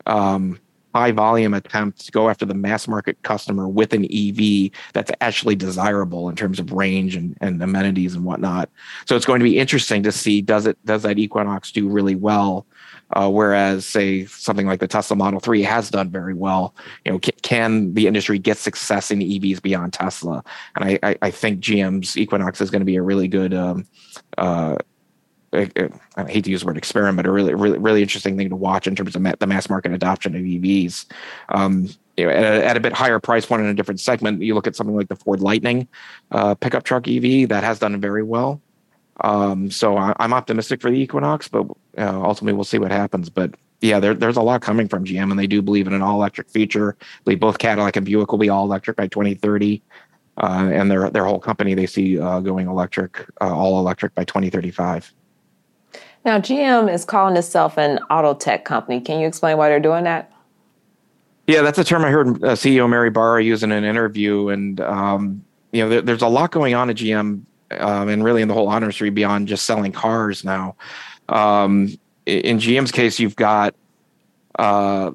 um, 0.05 0.59
high 0.95 1.11
volume 1.11 1.53
attempt 1.53 2.05
to 2.05 2.11
go 2.13 2.29
after 2.29 2.45
the 2.45 2.53
mass 2.53 2.87
market 2.87 3.21
customer 3.21 3.67
with 3.67 3.91
an 3.91 4.05
EV 4.05 4.71
that's 4.93 5.11
actually 5.19 5.53
desirable 5.53 6.29
in 6.29 6.37
terms 6.37 6.57
of 6.57 6.71
range 6.71 7.17
and, 7.17 7.37
and 7.41 7.61
amenities 7.61 8.15
and 8.15 8.23
whatnot. 8.23 8.69
So 9.05 9.17
it's 9.17 9.25
going 9.25 9.39
to 9.39 9.43
be 9.43 9.59
interesting 9.59 10.03
to 10.03 10.11
see 10.13 10.41
does 10.41 10.65
it 10.65 10.77
does 10.85 11.03
that 11.03 11.19
Equinox 11.19 11.73
do 11.73 11.89
really 11.89 12.15
well, 12.15 12.65
uh, 13.11 13.29
whereas 13.29 13.85
say 13.85 14.25
something 14.27 14.67
like 14.67 14.79
the 14.79 14.87
Tesla 14.87 15.17
Model 15.17 15.41
Three 15.41 15.63
has 15.63 15.89
done 15.89 16.09
very 16.09 16.33
well. 16.33 16.73
You 17.03 17.11
know, 17.11 17.19
can, 17.19 17.33
can 17.41 17.93
the 17.93 18.07
industry 18.07 18.39
get 18.39 18.57
success 18.57 19.11
in 19.11 19.19
EVs 19.19 19.61
beyond 19.61 19.91
Tesla? 19.91 20.45
And 20.77 20.85
I, 20.85 20.99
I, 21.03 21.17
I 21.23 21.29
think 21.29 21.59
GM's 21.59 22.15
Equinox 22.15 22.61
is 22.61 22.71
going 22.71 22.79
to 22.79 22.85
be 22.85 22.95
a 22.95 23.01
really 23.01 23.27
good 23.27 23.53
um, 23.53 23.85
uh, 24.37 24.77
I 25.53 25.69
hate 26.27 26.43
to 26.45 26.51
use 26.51 26.61
the 26.61 26.67
word 26.67 26.77
experiment, 26.77 27.27
a 27.27 27.31
really, 27.31 27.53
really, 27.53 27.77
really 27.77 28.01
interesting 28.01 28.37
thing 28.37 28.49
to 28.49 28.55
watch 28.55 28.87
in 28.87 28.95
terms 28.95 29.15
of 29.15 29.23
the 29.39 29.47
mass 29.47 29.69
market 29.69 29.93
adoption 29.93 30.35
of 30.35 30.41
EVs. 30.41 31.05
Um, 31.49 31.89
you 32.17 32.25
know, 32.25 32.31
at 32.31 32.43
a, 32.43 32.65
at 32.65 32.77
a, 32.77 32.79
bit 32.79 32.93
higher 32.93 33.19
price 33.19 33.45
point 33.45 33.61
in 33.61 33.67
a 33.67 33.73
different 33.73 33.99
segment, 33.99 34.41
you 34.41 34.53
look 34.53 34.67
at 34.67 34.75
something 34.75 34.95
like 34.95 35.09
the 35.09 35.15
Ford 35.15 35.41
Lightning 35.41 35.87
uh, 36.31 36.55
pickup 36.55 36.83
truck 36.83 37.07
EV 37.07 37.49
that 37.49 37.63
has 37.63 37.79
done 37.79 37.99
very 37.99 38.23
well. 38.23 38.61
Um, 39.21 39.71
so 39.71 39.97
I, 39.97 40.13
am 40.19 40.33
optimistic 40.33 40.81
for 40.81 40.91
the 40.91 40.97
Equinox, 40.97 41.47
but 41.47 41.65
uh, 41.97 42.21
ultimately 42.21 42.53
we'll 42.53 42.63
see 42.63 42.79
what 42.79 42.91
happens. 42.91 43.29
But 43.29 43.55
yeah, 43.81 43.99
there, 43.99 44.13
there's 44.13 44.37
a 44.37 44.41
lot 44.41 44.61
coming 44.61 44.87
from 44.87 45.05
GM, 45.05 45.29
and 45.29 45.39
they 45.39 45.47
do 45.47 45.61
believe 45.61 45.87
in 45.87 45.93
an 45.93 46.01
all 46.01 46.15
electric 46.15 46.49
future. 46.49 46.97
I 46.99 47.05
believe 47.23 47.39
both 47.39 47.57
Cadillac 47.57 47.95
and 47.95 48.05
Buick 48.05 48.31
will 48.31 48.39
be 48.39 48.49
all 48.49 48.65
electric 48.65 48.97
by 48.97 49.07
2030. 49.07 49.81
uh, 50.37 50.69
and 50.73 50.91
their 50.91 51.09
their 51.09 51.25
whole 51.25 51.39
company 51.39 51.73
they 51.73 51.85
see 51.85 52.19
uh, 52.19 52.39
going 52.41 52.67
electric, 52.67 53.19
uh, 53.41 53.55
all 53.55 53.79
electric 53.79 54.13
by 54.15 54.23
2035. 54.25 55.13
Now, 56.25 56.39
GM 56.39 56.91
is 56.91 57.05
calling 57.05 57.37
itself 57.37 57.77
an 57.77 57.99
auto 58.09 58.33
tech 58.33 58.65
company. 58.65 58.99
Can 58.99 59.19
you 59.19 59.27
explain 59.27 59.57
why 59.57 59.69
they're 59.69 59.79
doing 59.79 60.05
that? 60.05 60.31
Yeah, 61.45 61.61
that's 61.61 61.77
a 61.77 61.83
term 61.83 62.03
I 62.03 62.09
heard 62.09 62.43
uh, 62.43 62.55
CEO 62.55 62.89
Mary 62.89 63.11
Barra 63.11 63.43
use 63.43 63.61
in 63.61 63.71
an 63.71 63.83
interview, 63.83 64.49
and 64.49 64.81
um, 64.81 65.45
you 65.71 65.83
know, 65.83 65.89
there, 65.89 66.01
there's 66.01 66.23
a 66.23 66.27
lot 66.27 66.49
going 66.49 66.73
on 66.73 66.89
at 66.89 66.95
GM, 66.95 67.43
um, 67.71 68.09
and 68.09 68.23
really 68.23 68.41
in 68.41 68.47
the 68.47 68.55
whole 68.55 68.67
auto 68.67 68.77
industry 68.77 69.11
beyond 69.11 69.47
just 69.47 69.67
selling 69.67 69.91
cars 69.91 70.43
now. 70.43 70.75
Um, 71.29 71.95
in 72.25 72.57
GM's 72.57 72.91
case, 72.91 73.19
you've 73.19 73.35
got 73.35 73.75
uh, 74.57 75.11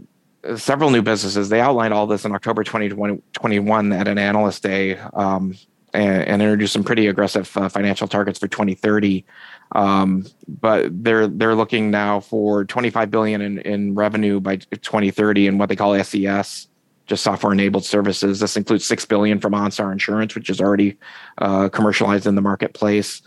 several 0.54 0.90
new 0.90 1.02
businesses. 1.02 1.48
They 1.48 1.60
outlined 1.60 1.92
all 1.92 2.06
this 2.06 2.24
in 2.24 2.32
October 2.32 2.62
2021 2.62 3.92
at 3.92 4.06
an 4.06 4.18
analyst 4.18 4.62
day 4.62 4.96
um, 5.14 5.56
and, 5.92 6.22
and, 6.22 6.42
introduced 6.42 6.72
some 6.72 6.84
pretty 6.84 7.08
aggressive 7.08 7.54
uh, 7.56 7.68
financial 7.68 8.06
targets 8.06 8.38
for 8.38 8.46
2030. 8.46 9.24
Um, 9.72 10.26
but 10.48 10.88
they're 11.04 11.28
they're 11.28 11.54
looking 11.54 11.90
now 11.90 12.20
for 12.20 12.64
25 12.64 13.10
billion 13.10 13.40
in, 13.40 13.58
in 13.60 13.94
revenue 13.94 14.40
by 14.40 14.56
2030 14.56 15.46
and 15.46 15.58
what 15.58 15.68
they 15.68 15.76
call 15.76 16.02
SES, 16.02 16.66
just 17.06 17.22
software 17.22 17.52
enabled 17.52 17.84
services. 17.84 18.40
This 18.40 18.56
includes 18.56 18.84
six 18.84 19.04
billion 19.04 19.38
from 19.38 19.52
OnStar 19.52 19.92
Insurance, 19.92 20.34
which 20.34 20.50
is 20.50 20.60
already 20.60 20.96
uh, 21.38 21.68
commercialized 21.68 22.26
in 22.26 22.34
the 22.34 22.42
marketplace 22.42 23.22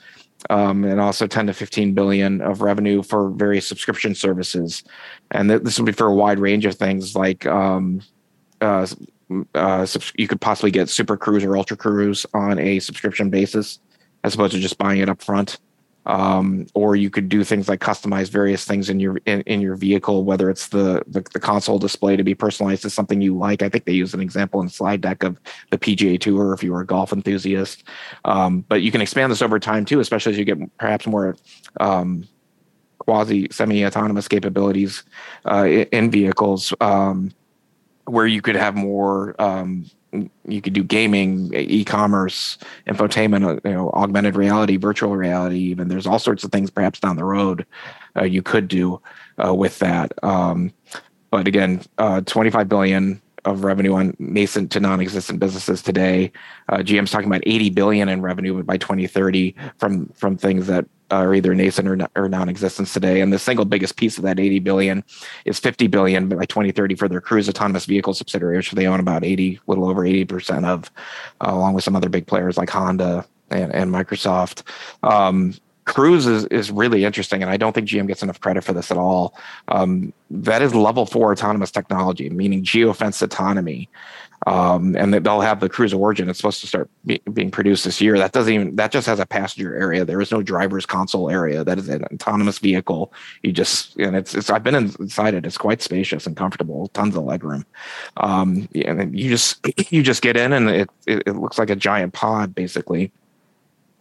um, 0.49 0.83
and 0.83 0.99
also 0.99 1.27
10 1.27 1.47
to 1.47 1.53
15 1.53 1.93
billion 1.93 2.41
of 2.41 2.61
revenue 2.61 3.01
for 3.01 3.29
various 3.29 3.67
subscription 3.67 4.15
services. 4.15 4.83
And 5.31 5.49
th- 5.49 5.61
this 5.61 5.77
will 5.77 5.85
be 5.85 5.91
for 5.91 6.07
a 6.07 6.13
wide 6.13 6.39
range 6.39 6.65
of 6.65 6.75
things 6.75 7.15
like 7.15 7.45
um, 7.45 8.01
uh, 8.61 8.87
uh, 9.55 9.87
you 10.15 10.27
could 10.27 10.41
possibly 10.41 10.71
get 10.71 10.89
Super 10.89 11.17
Cruise 11.17 11.43
or 11.43 11.57
Ultra 11.57 11.77
Cruise 11.77 12.25
on 12.33 12.59
a 12.59 12.79
subscription 12.79 13.29
basis 13.29 13.79
as 14.23 14.35
opposed 14.35 14.53
to 14.53 14.59
just 14.59 14.77
buying 14.77 14.99
it 14.99 15.09
up 15.09 15.21
front 15.21 15.59
um, 16.05 16.67
or 16.73 16.95
you 16.95 17.09
could 17.09 17.29
do 17.29 17.43
things 17.43 17.69
like 17.69 17.79
customize 17.79 18.29
various 18.29 18.65
things 18.65 18.89
in 18.89 18.99
your 18.99 19.17
in, 19.25 19.41
in 19.41 19.61
your 19.61 19.75
vehicle 19.75 20.23
whether 20.23 20.49
it's 20.49 20.67
the, 20.67 21.03
the, 21.07 21.21
the 21.33 21.39
console 21.39 21.79
display 21.79 22.15
to 22.15 22.23
be 22.23 22.35
personalized 22.35 22.81
to 22.83 22.89
something 22.89 23.21
you 23.21 23.37
like. 23.37 23.61
I 23.61 23.69
think 23.69 23.85
they 23.85 23.93
use 23.93 24.13
an 24.13 24.19
example 24.19 24.61
in 24.61 24.69
slide 24.69 25.01
deck 25.01 25.23
of 25.23 25.39
the 25.71 25.77
pga 25.77 26.19
tour 26.19 26.53
if 26.53 26.63
you 26.63 26.73
were 26.73 26.81
a 26.81 26.85
golf 26.85 27.13
enthusiast. 27.13 27.83
Um, 28.25 28.61
but 28.67 28.81
you 28.81 28.91
can 28.91 29.01
expand 29.01 29.31
this 29.31 29.41
over 29.41 29.59
time 29.59 29.85
too 29.85 29.99
especially 29.99 30.33
as 30.33 30.37
you 30.37 30.45
get 30.45 30.77
perhaps 30.77 31.07
more 31.07 31.35
um, 31.79 32.27
quasi 32.99 33.47
semi 33.51 33.85
autonomous 33.85 34.27
capabilities 34.27 35.03
uh, 35.45 35.65
in 35.65 36.11
vehicles 36.11 36.73
um, 36.81 37.31
where 38.05 38.27
you 38.27 38.41
could 38.41 38.55
have 38.55 38.75
more 38.75 39.35
um, 39.39 39.85
you 40.47 40.61
could 40.61 40.73
do 40.73 40.83
gaming, 40.83 41.51
e-commerce, 41.53 42.57
infotainment, 42.87 43.47
uh, 43.47 43.67
you 43.67 43.75
know, 43.75 43.89
augmented 43.91 44.35
reality, 44.35 44.77
virtual 44.77 45.15
reality. 45.15 45.57
Even 45.57 45.87
there's 45.87 46.07
all 46.07 46.19
sorts 46.19 46.43
of 46.43 46.51
things 46.51 46.69
perhaps 46.69 46.99
down 46.99 47.15
the 47.15 47.23
road 47.23 47.65
uh, 48.15 48.23
you 48.23 48.41
could 48.41 48.67
do 48.67 49.01
uh, 49.43 49.53
with 49.53 49.79
that. 49.79 50.11
Um, 50.23 50.73
but 51.31 51.47
again, 51.47 51.81
uh, 51.97 52.21
25 52.21 52.69
billion 52.69 53.21
of 53.45 53.63
revenue 53.63 53.93
on 53.93 54.15
nascent 54.19 54.71
to 54.71 54.79
non-existent 54.79 55.39
businesses 55.39 55.81
today. 55.81 56.31
Uh, 56.69 56.77
GM's 56.77 57.11
talking 57.11 57.27
about 57.27 57.43
80 57.45 57.69
billion 57.71 58.09
in 58.09 58.21
revenue 58.21 58.63
by 58.63 58.77
2030 58.77 59.55
from 59.77 60.07
from 60.09 60.37
things 60.37 60.67
that 60.67 60.85
are 61.11 61.33
either 61.33 61.53
nascent 61.53 61.87
or, 61.87 62.07
or 62.15 62.27
non-existent 62.27 62.87
today. 62.87 63.21
And 63.21 63.31
the 63.31 63.39
single 63.39 63.65
biggest 63.65 63.97
piece 63.97 64.17
of 64.17 64.23
that 64.23 64.39
80 64.39 64.59
billion 64.59 65.03
is 65.45 65.59
50 65.59 65.87
billion 65.87 66.27
by 66.27 66.45
2030 66.45 66.95
for 66.95 67.07
their 67.07 67.21
Cruise 67.21 67.47
autonomous 67.47 67.85
vehicle 67.85 68.13
subsidiary, 68.13 68.57
which 68.57 68.71
they 68.71 68.87
own 68.87 68.99
about 68.99 69.23
80, 69.23 69.59
little 69.67 69.87
over 69.87 70.05
80 70.05 70.25
percent 70.25 70.65
of, 70.65 70.91
uh, 71.41 71.51
along 71.51 71.73
with 71.73 71.83
some 71.83 71.95
other 71.95 72.09
big 72.09 72.27
players 72.27 72.57
like 72.57 72.69
Honda 72.69 73.25
and, 73.51 73.73
and 73.73 73.91
Microsoft. 73.91 74.63
Um, 75.03 75.53
Cruise 75.85 76.25
is, 76.25 76.45
is 76.45 76.71
really 76.71 77.05
interesting, 77.05 77.41
and 77.41 77.51
I 77.51 77.57
don't 77.57 77.73
think 77.73 77.87
GM 77.87 78.07
gets 78.07 78.23
enough 78.23 78.39
credit 78.39 78.63
for 78.63 78.73
this 78.73 78.91
at 78.91 78.97
all. 78.97 79.37
Um, 79.67 80.13
that 80.29 80.61
is 80.61 80.73
level 80.73 81.05
four 81.05 81.31
autonomous 81.31 81.71
technology, 81.71 82.29
meaning 82.29 82.63
geofence 82.63 83.21
autonomy. 83.21 83.89
Um, 84.45 84.95
and 84.97 85.13
they'll 85.13 85.41
have 85.41 85.59
the 85.61 85.69
Cruise 85.69 85.93
Origin. 85.93 86.29
It's 86.29 86.39
supposed 86.39 86.59
to 86.61 86.67
start 86.67 86.89
be, 87.05 87.21
being 87.31 87.49
produced 87.49 87.85
this 87.85 88.01
year. 88.01 88.17
That 88.17 88.33
doesn't 88.33 88.53
even 88.53 88.75
that 88.75 88.91
just 88.91 89.07
has 89.07 89.19
a 89.19 89.25
passenger 89.25 89.75
area. 89.75 90.03
There 90.03 90.19
is 90.19 90.31
no 90.31 90.41
driver's 90.41 90.85
console 90.85 91.29
area. 91.29 91.63
That 91.63 91.77
is 91.77 91.87
an 91.87 92.03
autonomous 92.05 92.59
vehicle. 92.59 93.13
You 93.41 93.53
just 93.53 93.95
and 93.97 94.15
it's 94.15 94.35
it's 94.35 94.49
I've 94.49 94.63
been 94.63 94.75
inside 94.75 95.33
it. 95.33 95.45
It's 95.45 95.57
quite 95.57 95.81
spacious 95.81 96.27
and 96.27 96.35
comfortable. 96.35 96.89
Tons 96.89 97.15
of 97.15 97.23
legroom. 97.23 97.63
Um, 98.17 98.67
and 98.75 99.17
you 99.17 99.29
just 99.29 99.65
you 99.91 100.03
just 100.03 100.21
get 100.21 100.35
in 100.35 100.51
and 100.51 100.69
it, 100.69 100.89
it, 101.07 101.23
it 101.25 101.35
looks 101.37 101.57
like 101.57 101.69
a 101.69 101.75
giant 101.75 102.13
pod 102.13 102.53
basically 102.53 103.11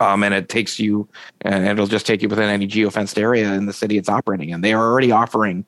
um, 0.03 0.25
and 0.25 0.35
it 0.35 0.49
takes 0.49 0.81
you, 0.81 1.09
and 1.43 1.67
it'll 1.67 1.87
just 1.87 2.07
take 2.07 2.23
you 2.23 2.29
within 2.29 2.49
any 2.49 2.67
geofenced 2.67 3.17
area 3.17 3.53
in 3.53 3.67
the 3.67 3.73
city 3.73 3.97
it's 3.97 4.09
operating 4.09 4.51
in. 4.51 4.61
They 4.61 4.73
are 4.73 4.83
already 4.83 5.13
offering 5.13 5.65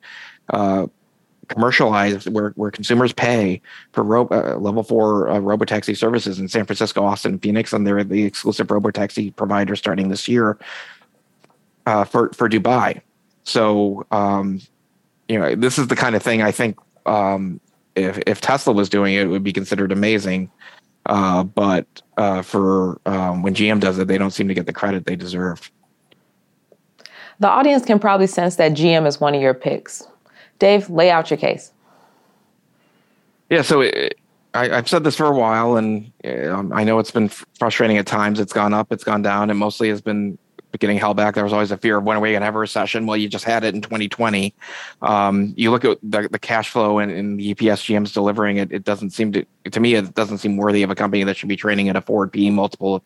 uh, 0.49 0.87
commercialized 1.47 2.27
where, 2.29 2.49
where 2.51 2.69
consumers 2.69 3.13
pay 3.13 3.61
for 3.93 4.03
ro- 4.03 4.27
uh, 4.31 4.57
level 4.57 4.83
four 4.83 5.29
uh, 5.29 5.35
robotaxi 5.35 5.95
services 5.95 6.39
in 6.39 6.49
San 6.49 6.65
Francisco, 6.65 7.05
Austin, 7.05 7.39
Phoenix, 7.39 7.71
and 7.71 7.87
they're 7.87 8.03
the 8.03 8.25
exclusive 8.25 8.67
robotaxi 8.67 9.33
provider 9.35 9.75
starting 9.75 10.09
this 10.09 10.27
year 10.27 10.57
uh, 11.85 12.03
for 12.03 12.29
for 12.33 12.49
Dubai. 12.49 13.01
So 13.43 14.05
um, 14.11 14.59
you 15.29 15.39
know 15.39 15.55
this 15.55 15.77
is 15.77 15.87
the 15.87 15.95
kind 15.95 16.15
of 16.15 16.21
thing 16.21 16.41
I 16.41 16.51
think 16.51 16.77
um, 17.05 17.61
if 17.95 18.19
if 18.27 18.41
Tesla 18.41 18.73
was 18.73 18.89
doing 18.89 19.13
it, 19.13 19.21
it 19.21 19.27
would 19.27 19.43
be 19.43 19.53
considered 19.53 19.93
amazing. 19.93 20.51
Uh, 21.05 21.43
but 21.43 22.01
uh, 22.17 22.41
for 22.41 22.99
um, 23.05 23.41
when 23.41 23.53
GM 23.53 23.79
does 23.79 23.97
it, 23.97 24.07
they 24.07 24.17
don't 24.17 24.31
seem 24.31 24.47
to 24.47 24.53
get 24.53 24.65
the 24.65 24.73
credit 24.73 25.05
they 25.05 25.15
deserve. 25.15 25.71
The 27.39 27.49
audience 27.49 27.85
can 27.85 27.99
probably 27.99 28.27
sense 28.27 28.55
that 28.55 28.73
GM 28.73 29.05
is 29.05 29.19
one 29.19 29.35
of 29.35 29.41
your 29.41 29.53
picks. 29.53 30.07
Dave, 30.59 30.89
lay 30.89 31.11
out 31.11 31.29
your 31.29 31.37
case. 31.37 31.73
Yeah, 33.49 33.61
so 33.61 33.81
it, 33.81 34.17
I, 34.53 34.69
have 34.69 34.87
said 34.87 35.03
this 35.03 35.15
for 35.17 35.25
a 35.25 35.35
while, 35.35 35.75
and 35.75 36.11
um, 36.49 36.71
I 36.73 36.83
know 36.83 36.97
it's 36.99 37.11
been 37.11 37.29
frustrating 37.29 37.97
at 37.97 38.07
times. 38.07 38.39
It's 38.39 38.53
gone 38.53 38.73
up, 38.73 38.91
it's 38.91 39.03
gone 39.03 39.21
down. 39.21 39.49
It 39.49 39.55
mostly 39.55 39.89
has 39.89 40.01
been 40.01 40.37
getting 40.79 40.97
held 40.97 41.17
back. 41.17 41.35
There 41.35 41.43
was 41.43 41.53
always 41.53 41.71
a 41.71 41.77
fear 41.77 41.97
of 41.97 42.03
when 42.03 42.17
are 42.17 42.19
we 42.19 42.31
going 42.31 42.41
to 42.41 42.45
have 42.45 42.55
a 42.55 42.59
recession? 42.59 43.05
Well, 43.05 43.17
you 43.17 43.27
just 43.27 43.45
had 43.45 43.63
it 43.63 43.75
in 43.75 43.81
2020. 43.81 44.53
Um, 45.01 45.53
you 45.55 45.71
look 45.71 45.85
at 45.85 45.97
the, 46.03 46.27
the 46.29 46.39
cash 46.39 46.69
flow 46.69 46.99
and, 46.99 47.11
and, 47.11 47.39
the 47.39 47.53
EPS 47.53 47.83
GM's 47.83 48.13
delivering 48.13 48.57
it. 48.57 48.71
It 48.71 48.83
doesn't 48.83 49.11
seem 49.11 49.31
to, 49.33 49.45
to 49.71 49.79
me, 49.79 49.95
it 49.95 50.13
doesn't 50.13 50.39
seem 50.39 50.57
worthy 50.57 50.83
of 50.83 50.89
a 50.89 50.95
company 50.95 51.23
that 51.23 51.37
should 51.37 51.49
be 51.49 51.55
trading 51.55 51.89
at 51.89 51.95
a 51.95 52.01
forward 52.01 52.31
PE 52.31 52.49
multiple 52.51 52.95
of 52.95 53.01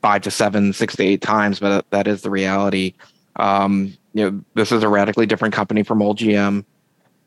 five 0.00 0.22
to 0.22 0.30
seven, 0.30 0.72
six 0.72 0.96
to 0.96 1.04
eight 1.04 1.22
times. 1.22 1.60
But 1.60 1.88
that 1.90 2.06
is 2.06 2.22
the 2.22 2.30
reality. 2.30 2.94
Um, 3.36 3.96
you 4.14 4.30
know, 4.30 4.44
this 4.54 4.72
is 4.72 4.82
a 4.82 4.88
radically 4.88 5.26
different 5.26 5.54
company 5.54 5.82
from 5.82 6.02
old 6.02 6.18
GM. 6.18 6.64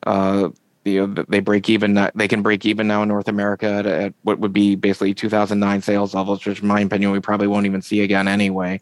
Uh, 0.04 0.50
you 0.84 1.06
know, 1.06 1.24
they 1.28 1.40
break 1.40 1.68
even. 1.68 2.08
They 2.14 2.28
can 2.28 2.42
break 2.42 2.66
even 2.66 2.88
now 2.88 3.02
in 3.02 3.08
North 3.08 3.28
America 3.28 3.66
at, 3.66 4.14
what 4.22 4.40
would 4.40 4.52
be 4.52 4.74
basically 4.74 5.14
2009 5.14 5.82
sales 5.82 6.14
levels, 6.14 6.44
which, 6.44 6.60
in 6.60 6.66
my 6.66 6.80
opinion, 6.80 7.12
we 7.12 7.20
probably 7.20 7.46
won't 7.46 7.66
even 7.66 7.82
see 7.82 8.00
again 8.00 8.26
anyway. 8.26 8.80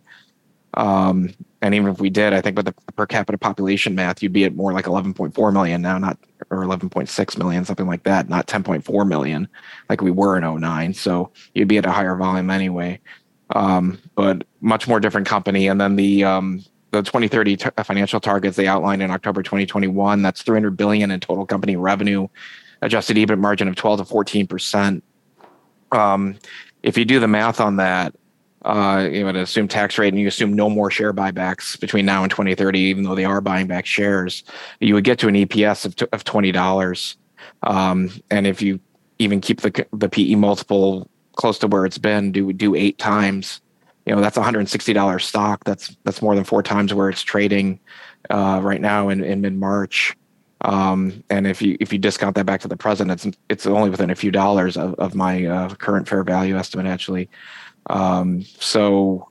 Um, 0.75 1.35
and 1.63 1.75
even 1.75 1.89
if 1.89 2.01
we 2.01 2.11
did, 2.11 2.33
I 2.33 2.41
think 2.41 2.57
with 2.57 2.67
the 2.67 2.75
per 2.95 3.07
capita 3.07 3.37
population 3.37 3.95
math, 3.95 4.23
you'd 4.23 4.33
be 4.33 4.45
at 4.45 4.55
more 4.55 4.73
like 4.73 4.87
11.4 4.87 5.53
million 5.53 5.83
now, 5.83 5.99
not 5.99 6.19
or 6.51 6.59
11.6 6.59 7.39
million, 7.39 7.65
something 7.65 7.87
like 7.87 8.03
that, 8.05 8.29
not 8.29 8.47
10.4 8.47 9.09
million 9.09 9.49
like 9.89 10.01
we 10.01 10.11
were 10.11 10.39
in 10.39 10.61
09. 10.61 10.95
So 10.95 11.33
you'd 11.55 11.69
be 11.69 11.79
at 11.79 11.87
a 11.87 11.91
higher 11.91 12.17
volume 12.17 12.51
anyway. 12.51 13.01
Um, 13.55 14.01
but 14.15 14.45
much 14.61 14.87
more 14.89 15.01
different 15.01 15.27
company. 15.27 15.67
And 15.67 15.81
then 15.81 15.97
the 15.97 16.25
um, 16.25 16.65
the 16.93 17.03
2030 17.03 17.57
t- 17.57 17.69
financial 17.85 18.21
targets 18.21 18.57
they 18.57 18.67
outlined 18.67 19.03
in 19.03 19.11
October 19.11 19.43
2021, 19.43 20.23
that's 20.23 20.43
300 20.43 20.77
billion 20.77 21.11
in 21.11 21.21
total 21.21 21.47
company 21.47 21.77
revenue, 21.77 22.29
adjusted 22.83 23.17
EBIT 23.17 23.39
margin 23.39 23.69
of 23.69 23.77
12 23.77 24.01
to 24.01 24.05
14 24.05 24.47
percent. 24.47 25.05
Um, 25.93 26.39
if 26.83 26.97
you 26.97 27.05
do 27.05 27.21
the 27.21 27.29
math 27.29 27.61
on 27.61 27.77
that, 27.77 28.15
uh, 28.65 29.09
you 29.11 29.31
to 29.33 29.41
assume 29.41 29.69
tax 29.69 29.97
rate 29.99 30.13
and 30.13 30.21
you 30.21 30.29
assume 30.29 30.53
no 30.53 30.69
more 30.69 30.91
share 30.91 31.13
buybacks 31.13 31.79
between 31.81 32.05
now 32.05 32.23
and 32.23 32.31
2030, 32.31 32.79
even 32.79 33.05
though 33.05 33.15
they 33.15 33.25
are 33.25 33.41
buying 33.41 33.67
back 33.67 33.87
shares, 33.87 34.45
you 34.81 34.95
would 34.95 35.05
get 35.05 35.19
to 35.19 35.29
an 35.29 35.35
EPS 35.35 35.87
of, 35.87 36.09
of 36.13 36.25
$20. 36.25 37.17
Um, 37.63 38.11
and 38.31 38.47
if 38.47 38.61
you 38.61 38.81
even 39.19 39.41
keep 39.41 39.61
the, 39.63 39.87
the 39.93 40.09
PE 40.09 40.35
multiple 40.35 41.09
close 41.37 41.59
to 41.61 41.69
where 41.69 41.87
it's 41.87 41.99
been, 41.99 42.33
do, 42.33 42.53
do 42.53 42.75
eight 42.75 42.99
times, 42.99 43.61
you 44.05 44.15
know, 44.15 44.21
that's 44.21 44.37
$160 44.37 45.23
stock. 45.23 45.65
That's, 45.65 45.97
that's 46.05 46.21
more 46.21 46.35
than 46.35 46.45
four 46.45 46.63
times 46.63 46.93
where 46.93 47.09
it's 47.09 47.23
trading, 47.23 47.81
uh, 48.29 48.61
right 48.63 48.81
now 48.81 49.09
in, 49.09 49.25
in 49.25 49.41
mid 49.41 49.55
March. 49.55 50.17
Um, 50.63 51.25
and 51.31 51.47
if 51.47 51.63
you 51.63 51.77
if 51.81 51.91
you 51.91 51.99
discount 51.99 52.35
that 52.37 52.45
back 52.45 52.61
to 52.61 52.69
the 52.69 52.77
present, 52.77 53.11
it's 53.11 53.27
it's 53.49 53.65
only 53.65 53.89
within 53.89 54.11
a 54.11 54.15
few 54.15 54.31
dollars 54.31 54.77
of, 54.77 54.95
of 54.97 55.15
my 55.15 55.47
uh, 55.47 55.75
current 55.77 56.07
fair 56.07 56.23
value 56.23 56.55
estimate 56.57 56.87
actually. 56.87 57.31
Um, 57.91 58.43
so 58.43 59.29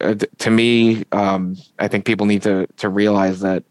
uh, 0.00 0.14
to 0.38 0.50
me, 0.50 1.04
um, 1.12 1.56
I 1.78 1.88
think 1.88 2.04
people 2.04 2.26
need 2.26 2.42
to 2.42 2.66
to 2.78 2.88
realize 2.88 3.40
that 3.40 3.64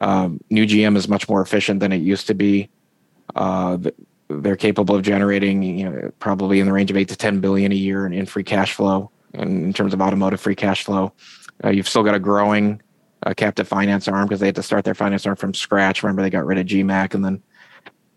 um, 0.00 0.40
new 0.50 0.66
GM 0.66 0.96
is 0.96 1.08
much 1.08 1.28
more 1.28 1.42
efficient 1.42 1.80
than 1.80 1.92
it 1.92 1.98
used 1.98 2.26
to 2.28 2.34
be. 2.34 2.70
Uh, 3.34 3.78
they're 4.28 4.56
capable 4.56 4.94
of 4.94 5.02
generating 5.02 5.62
you 5.62 5.90
know 5.90 6.12
probably 6.20 6.60
in 6.60 6.66
the 6.66 6.72
range 6.72 6.90
of 6.90 6.96
eight 6.96 7.08
to 7.08 7.16
ten 7.16 7.40
billion 7.40 7.72
a 7.72 7.74
year 7.74 8.06
in, 8.06 8.12
in 8.12 8.24
free 8.24 8.44
cash 8.44 8.72
flow 8.72 9.10
in, 9.34 9.64
in 9.64 9.72
terms 9.72 9.92
of 9.92 10.00
automotive 10.00 10.40
free 10.40 10.54
cash 10.54 10.84
flow. 10.84 11.12
Uh, 11.64 11.70
you've 11.70 11.88
still 11.88 12.02
got 12.02 12.14
a 12.14 12.20
growing 12.20 12.80
uh, 13.24 13.34
captive 13.34 13.68
finance 13.68 14.08
arm 14.08 14.26
because 14.26 14.40
they 14.40 14.46
had 14.46 14.54
to 14.54 14.62
start 14.62 14.84
their 14.84 14.94
finance 14.94 15.26
arm 15.26 15.36
from 15.36 15.54
scratch. 15.54 16.02
Remember, 16.02 16.22
they 16.22 16.30
got 16.30 16.46
rid 16.46 16.58
of 16.58 16.66
GMAC 16.66 17.14
and 17.14 17.24
then 17.24 17.42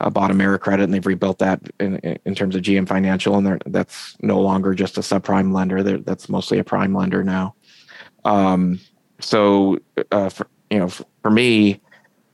uh, 0.01 0.10
bought 0.10 0.31
AmeriCredit, 0.31 0.84
and 0.84 0.93
they've 0.93 1.05
rebuilt 1.05 1.39
that 1.39 1.62
in, 1.79 1.97
in 1.97 2.36
terms 2.36 2.55
of 2.55 2.62
GM 2.62 2.88
Financial, 2.88 3.38
and 3.38 3.62
that's 3.65 4.17
no 4.21 4.39
longer 4.39 4.73
just 4.73 4.97
a 4.97 5.01
subprime 5.01 5.53
lender. 5.53 5.84
They're, 5.84 5.99
that's 5.99 6.29
mostly 6.29 6.60
a 6.60 6.63
prime 6.63 6.93
lender 6.93 7.23
now. 7.23 7.55
Um, 8.25 8.79
so, 9.19 9.79
uh, 10.12 10.29
for, 10.29 10.47
you 10.69 10.79
know, 10.79 10.89
for, 10.89 11.05
for 11.21 11.31
me, 11.31 11.81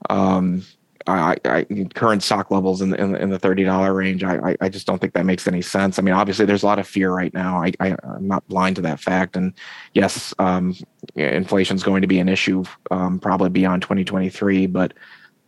um, 0.09 0.63
I, 1.07 1.35
I, 1.45 1.65
current 1.95 2.23
stock 2.23 2.51
levels 2.51 2.81
in 2.81 2.91
the, 2.91 2.97
in, 3.21 3.29
the 3.29 3.39
thirty 3.39 3.63
dollar 3.63 3.93
range. 3.93 4.23
I, 4.23 4.55
I 4.61 4.69
just 4.69 4.85
don't 4.85 4.99
think 4.99 5.13
that 5.13 5.25
makes 5.25 5.47
any 5.47 5.61
sense. 5.61 5.97
I 5.97 6.01
mean, 6.01 6.13
obviously, 6.13 6.45
there's 6.45 6.63
a 6.63 6.65
lot 6.65 6.79
of 6.79 6.87
fear 6.87 7.11
right 7.11 7.33
now. 7.33 7.61
I, 7.63 7.71
I 7.79 7.87
am 7.89 8.27
not 8.27 8.47
blind 8.47 8.75
to 8.77 8.81
that 8.83 8.99
fact, 8.99 9.35
and 9.35 9.53
yes, 9.93 10.33
um, 10.39 10.75
inflation 11.15 11.75
is 11.75 11.83
going 11.83 12.01
to 12.01 12.07
be 12.07 12.19
an 12.19 12.29
issue 12.29 12.63
um, 12.91 13.19
probably 13.19 13.49
beyond 13.49 13.81
2023. 13.81 14.67
But 14.67 14.93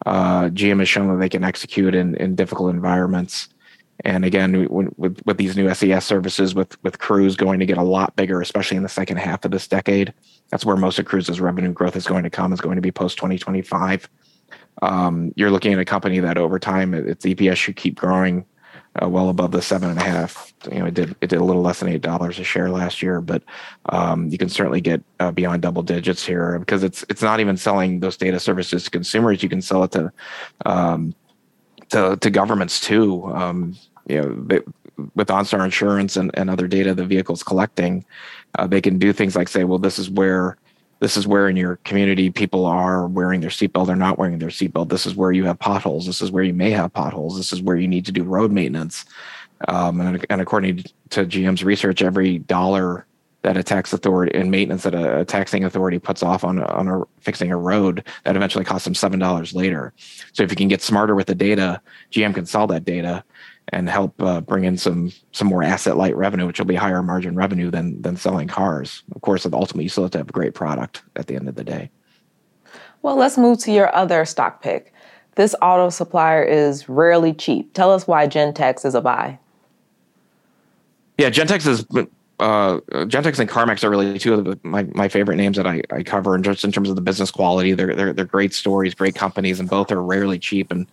uh, 0.06 0.44
GM 0.46 0.80
has 0.80 0.90
shown 0.90 1.08
that 1.10 1.20
they 1.20 1.30
can 1.30 1.44
execute 1.44 1.96
in 1.96 2.16
in 2.16 2.36
difficult 2.36 2.74
environments. 2.74 3.50
And 4.04 4.26
again, 4.26 4.68
with 4.70 5.22
with 5.26 5.38
these 5.38 5.56
new 5.56 5.74
SES 5.74 6.06
services, 6.06 6.56
with 6.56 6.82
with 6.84 7.00
Cruise 7.00 7.36
going 7.36 7.60
to 7.60 7.66
get 7.66 7.78
a 7.78 7.84
lot 7.84 8.16
bigger, 8.16 8.42
especially 8.42 8.78
in 8.78 8.84
the 8.84 8.90
second 8.90 9.18
half 9.18 9.46
of 9.46 9.52
this 9.52 9.68
decade. 9.68 10.14
That's 10.50 10.66
where 10.66 10.76
most 10.76 11.00
of 11.00 11.06
Cruise's 11.06 11.40
revenue 11.40 11.72
growth 11.72 11.96
is 11.96 12.08
going 12.08 12.24
to 12.24 12.30
come. 12.30 12.52
Is 12.54 12.62
going 12.62 12.76
to 12.76 12.82
be 12.82 12.92
post 12.92 13.18
2025 13.18 14.10
um, 14.82 15.32
you're 15.36 15.52
looking 15.52 15.74
at 15.74 15.80
a 15.80 15.86
company 15.86 16.20
that 16.20 16.38
over 16.38 16.60
time 16.60 16.94
its 16.94 17.26
EPS 17.26 17.56
should 17.56 17.76
keep 17.76 17.96
growing 17.96 18.46
uh, 19.02 19.08
well 19.08 19.30
above 19.30 19.52
the 19.52 19.62
seven 19.62 19.90
and 19.90 20.00
a 20.00 20.04
half. 20.04 20.54
You 20.72 20.80
know, 20.80 20.86
it 20.86 20.94
did 20.94 21.16
it 21.22 21.30
did 21.30 21.40
a 21.40 21.44
little 21.44 21.62
less 21.62 21.80
than 21.80 21.90
eight 21.90 22.02
dollars 22.02 22.40
a 22.40 22.44
share 22.44 22.70
last 22.70 23.02
year, 23.02 23.22
but 23.22 23.44
um, 23.88 24.30
you 24.30 24.38
can 24.38 24.50
certainly 24.50 24.82
get 24.82 25.04
uh, 25.20 25.32
beyond 25.32 25.62
double 25.62 25.84
digits 25.84 26.26
here 26.26 26.60
because 26.60 26.84
it's 26.84 27.04
it's 27.10 27.22
not 27.22 27.40
even 27.40 27.58
selling 27.58 28.00
those 28.00 28.18
data 28.18 28.40
services 28.40 28.84
to 28.84 28.92
consumers. 28.92 29.42
You 29.42 29.50
can 29.50 29.62
sell 29.62 29.84
it 29.84 29.92
to 29.92 30.12
um, 30.66 31.16
to, 31.90 32.18
to 32.18 32.30
governments 32.30 32.80
too. 32.80 33.26
Um, 33.34 33.76
you 34.08 34.22
know, 34.22 34.44
they, 34.46 34.60
with 35.16 35.28
OnStar 35.28 35.64
Insurance 35.64 36.18
and, 36.18 36.32
and 36.34 36.50
other 36.50 36.68
data 36.68 36.94
the 36.94 37.06
vehicle's 37.06 37.44
collecting, 37.44 38.06
uh, 38.58 38.68
they 38.68 38.82
can 38.82 39.00
do 39.00 39.14
things 39.14 39.36
like 39.36 39.48
say, 39.48 39.64
well, 39.64 39.80
this 39.80 39.98
is 39.98 40.10
where 40.10 40.58
this 41.04 41.18
is 41.18 41.28
where 41.28 41.50
in 41.50 41.58
your 41.58 41.76
community 41.84 42.30
people 42.30 42.66
are 42.66 43.08
wearing 43.08 43.42
their 43.42 43.50
seatbelt 43.50 43.90
or 43.90 43.96
not 43.98 44.18
wearing 44.18 44.40
their 44.40 44.48
seatbelt. 44.48 44.88
This 44.88 45.06
is 45.06 45.16
where 45.16 45.34
you 45.34 45.44
have 45.44 45.60
potholes. 45.60 46.06
This 46.06 46.22
is 46.22 46.32
where 46.32 46.46
you 46.46 46.54
may 46.54 46.72
have 46.72 46.94
potholes. 46.94 47.36
This 47.36 47.52
is 47.52 47.62
where 47.62 47.76
you 47.76 47.90
need 47.90 48.06
to 48.06 48.14
do 48.14 48.24
road 48.24 48.54
maintenance. 48.54 49.04
Um, 49.68 50.00
and, 50.00 50.26
and, 50.30 50.40
according 50.40 50.86
to 51.10 51.26
GM's 51.26 51.62
research, 51.62 52.02
every 52.02 52.40
dollar 52.40 53.06
that 53.42 53.58
a 53.58 53.64
tax 53.64 53.92
authority 53.92 54.34
and 54.38 54.50
maintenance 54.50 54.84
that 54.84 54.96
a, 54.96 55.26
taxing 55.26 55.66
authority 55.66 56.00
puts 56.00 56.24
off 56.24 56.46
on 56.46 56.64
on 56.64 56.88
a 56.88 57.04
fixing 57.20 57.52
a 57.52 57.58
road 57.58 58.06
that 58.24 58.38
eventually 58.38 58.64
costs 58.64 58.86
them 58.86 58.96
seven 58.96 59.20
dollars 59.20 59.54
later. 59.54 59.92
So 60.32 60.44
if 60.44 60.52
you 60.52 60.56
can 60.56 60.70
get 60.70 60.82
smarter 60.82 61.16
with 61.16 61.28
the 61.28 61.36
data, 61.36 61.82
GM 62.12 62.34
can 62.34 62.46
sell 62.46 62.66
that 62.68 62.86
data 62.86 63.26
and 63.70 63.90
help 63.90 64.22
uh, 64.22 64.42
bring 64.42 64.66
in 64.66 64.78
some 64.78 65.12
some 65.32 65.48
more 65.48 65.64
asset 65.64 65.98
light 65.98 66.16
revenue, 66.16 66.46
which 66.46 66.60
will 66.60 66.66
be 66.66 66.76
higher 66.76 67.02
margin 67.02 67.36
revenue 67.36 67.72
than 67.72 68.02
than 68.02 68.18
selling 68.18 68.48
cars. 68.48 69.04
Of 69.16 69.22
course, 69.22 69.46
ultimately, 69.46 69.84
you 69.84 69.90
still 69.90 70.04
have 70.04 70.12
to 70.12 70.18
have 70.20 70.30
a 70.30 70.34
great 70.34 70.54
product 70.54 71.04
at 71.16 71.28
the 71.28 71.36
end 71.36 71.48
of 71.48 71.56
the 71.56 71.64
day. 71.64 71.90
Well, 73.02 73.16
let's 73.16 73.38
move 73.38 73.60
to 73.60 73.72
your 73.72 73.94
other 73.96 74.26
stock 74.26 74.62
pick. 74.62 74.94
This 75.36 75.56
auto 75.62 75.90
supplier 75.90 76.44
is 76.44 76.88
rarely 76.88 77.34
cheap. 77.34 77.74
Tell 77.74 77.92
us 77.92 78.08
why 78.08 78.28
Gentex 78.28 78.86
is 78.86 78.96
a 78.96 79.02
buy. 79.02 79.40
Yeah, 81.18 81.30
Gentex 81.30 81.68
is 81.68 81.86
uh, 82.40 82.80
Gentex 83.06 83.40
and 83.40 83.50
CarMax 83.50 83.84
are 83.84 83.90
really 83.90 84.20
two 84.20 84.34
of 84.34 84.46
the, 84.46 84.60
my, 84.64 84.84
my 84.94 85.08
favorite 85.08 85.38
names 85.38 85.58
that 85.58 85.68
I, 85.68 85.82
I 85.92 86.04
cover, 86.04 86.36
and 86.36 86.44
just 86.44 86.64
in 86.64 86.72
terms 86.72 86.90
of 86.90 86.96
the 86.96 87.02
business 87.02 87.32
quality, 87.32 87.74
they're, 87.74 87.96
they're 87.96 88.14
they're 88.14 88.26
great 88.26 88.54
stories, 88.54 88.94
great 88.94 89.16
companies, 89.16 89.60
and 89.60 89.70
both 89.70 89.92
are 89.92 90.02
rarely 90.02 90.40
cheap. 90.40 90.72
And 90.72 90.88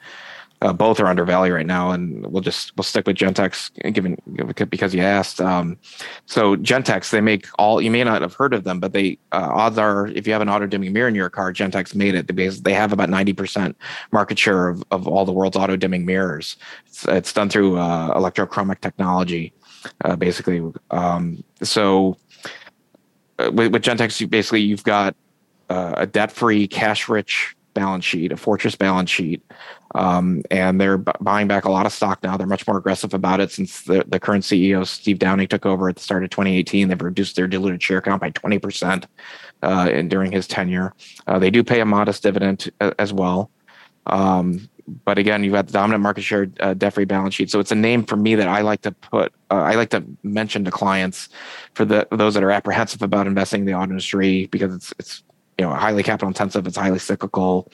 uh, 0.62 0.72
both 0.72 1.00
are 1.00 1.06
undervalued 1.06 1.54
right 1.54 1.66
now, 1.66 1.90
and 1.90 2.26
we'll 2.26 2.42
just 2.42 2.76
we'll 2.76 2.84
stick 2.84 3.06
with 3.06 3.16
Gentex, 3.16 3.70
given 3.94 4.16
because 4.68 4.94
you 4.94 5.00
asked. 5.00 5.40
Um, 5.40 5.78
so 6.26 6.56
Gentex, 6.56 7.10
they 7.10 7.20
make 7.20 7.46
all. 7.58 7.80
You 7.80 7.90
may 7.90 8.04
not 8.04 8.20
have 8.22 8.34
heard 8.34 8.52
of 8.52 8.64
them, 8.64 8.78
but 8.78 8.92
they 8.92 9.18
uh, 9.32 9.48
odds 9.52 9.78
are 9.78 10.08
if 10.08 10.26
you 10.26 10.32
have 10.32 10.42
an 10.42 10.50
auto 10.50 10.66
dimming 10.66 10.92
mirror 10.92 11.08
in 11.08 11.14
your 11.14 11.30
car, 11.30 11.52
Gentex 11.52 11.94
made 11.94 12.14
it 12.14 12.26
because 12.26 12.62
they 12.62 12.74
have 12.74 12.92
about 12.92 13.08
ninety 13.08 13.32
percent 13.32 13.76
market 14.12 14.38
share 14.38 14.68
of, 14.68 14.84
of 14.90 15.08
all 15.08 15.24
the 15.24 15.32
world's 15.32 15.56
auto 15.56 15.76
dimming 15.76 16.04
mirrors. 16.04 16.56
It's, 16.86 17.06
it's 17.08 17.32
done 17.32 17.48
through 17.48 17.78
uh, 17.78 18.14
electrochromic 18.18 18.80
technology, 18.80 19.54
uh, 20.04 20.16
basically. 20.16 20.62
Um, 20.90 21.42
so 21.62 22.18
uh, 23.38 23.50
with, 23.52 23.72
with 23.72 23.82
Gentex, 23.82 24.20
you 24.20 24.28
basically 24.28 24.60
you've 24.60 24.84
got 24.84 25.16
uh, 25.70 25.94
a 25.96 26.06
debt-free, 26.06 26.68
cash-rich 26.68 27.56
balance 27.74 28.04
sheet, 28.04 28.32
a 28.32 28.36
fortress 28.36 28.74
balance 28.74 29.10
sheet, 29.10 29.42
um, 29.94 30.42
and 30.50 30.80
they're 30.80 30.98
b- 30.98 31.12
buying 31.20 31.48
back 31.48 31.64
a 31.64 31.70
lot 31.70 31.86
of 31.86 31.92
stock 31.92 32.22
now. 32.22 32.36
They're 32.36 32.46
much 32.46 32.66
more 32.66 32.78
aggressive 32.78 33.14
about 33.14 33.40
it 33.40 33.50
since 33.50 33.82
the, 33.82 34.04
the 34.06 34.20
current 34.20 34.44
CEO, 34.44 34.86
Steve 34.86 35.18
Downing, 35.18 35.48
took 35.48 35.66
over 35.66 35.88
at 35.88 35.96
the 35.96 36.02
start 36.02 36.24
of 36.24 36.30
2018. 36.30 36.88
They've 36.88 37.00
reduced 37.00 37.36
their 37.36 37.46
diluted 37.46 37.82
share 37.82 38.00
count 38.00 38.20
by 38.20 38.30
20% 38.30 39.04
uh, 39.62 39.90
in, 39.92 40.08
during 40.08 40.32
his 40.32 40.46
tenure. 40.46 40.94
Uh, 41.26 41.38
they 41.38 41.50
do 41.50 41.64
pay 41.64 41.80
a 41.80 41.86
modest 41.86 42.22
dividend 42.22 42.70
uh, 42.80 42.92
as 42.98 43.12
well. 43.12 43.50
Um, 44.06 44.68
but 45.04 45.18
again, 45.18 45.44
you've 45.44 45.52
got 45.52 45.66
the 45.66 45.72
dominant 45.72 46.02
market 46.02 46.22
share, 46.22 46.50
uh, 46.60 46.74
debt-free 46.74 47.04
balance 47.04 47.34
sheet. 47.34 47.50
So 47.50 47.60
it's 47.60 47.70
a 47.70 47.76
name 47.76 48.04
for 48.04 48.16
me 48.16 48.34
that 48.34 48.48
I 48.48 48.62
like 48.62 48.82
to 48.82 48.92
put. 48.92 49.32
Uh, 49.50 49.54
I 49.54 49.74
like 49.74 49.90
to 49.90 50.04
mention 50.22 50.64
to 50.64 50.70
clients 50.70 51.28
for 51.74 51.84
the 51.84 52.08
those 52.10 52.34
that 52.34 52.42
are 52.42 52.50
apprehensive 52.50 53.02
about 53.02 53.26
investing 53.26 53.60
in 53.60 53.66
the 53.66 53.74
auto 53.74 53.90
industry 53.90 54.46
because 54.46 54.74
it's 54.74 54.92
it's 54.98 55.22
you 55.60 55.66
know 55.66 55.74
highly 55.74 56.02
capital 56.02 56.28
intensive. 56.28 56.66
It's 56.66 56.78
highly 56.78 56.98
cyclical. 56.98 57.70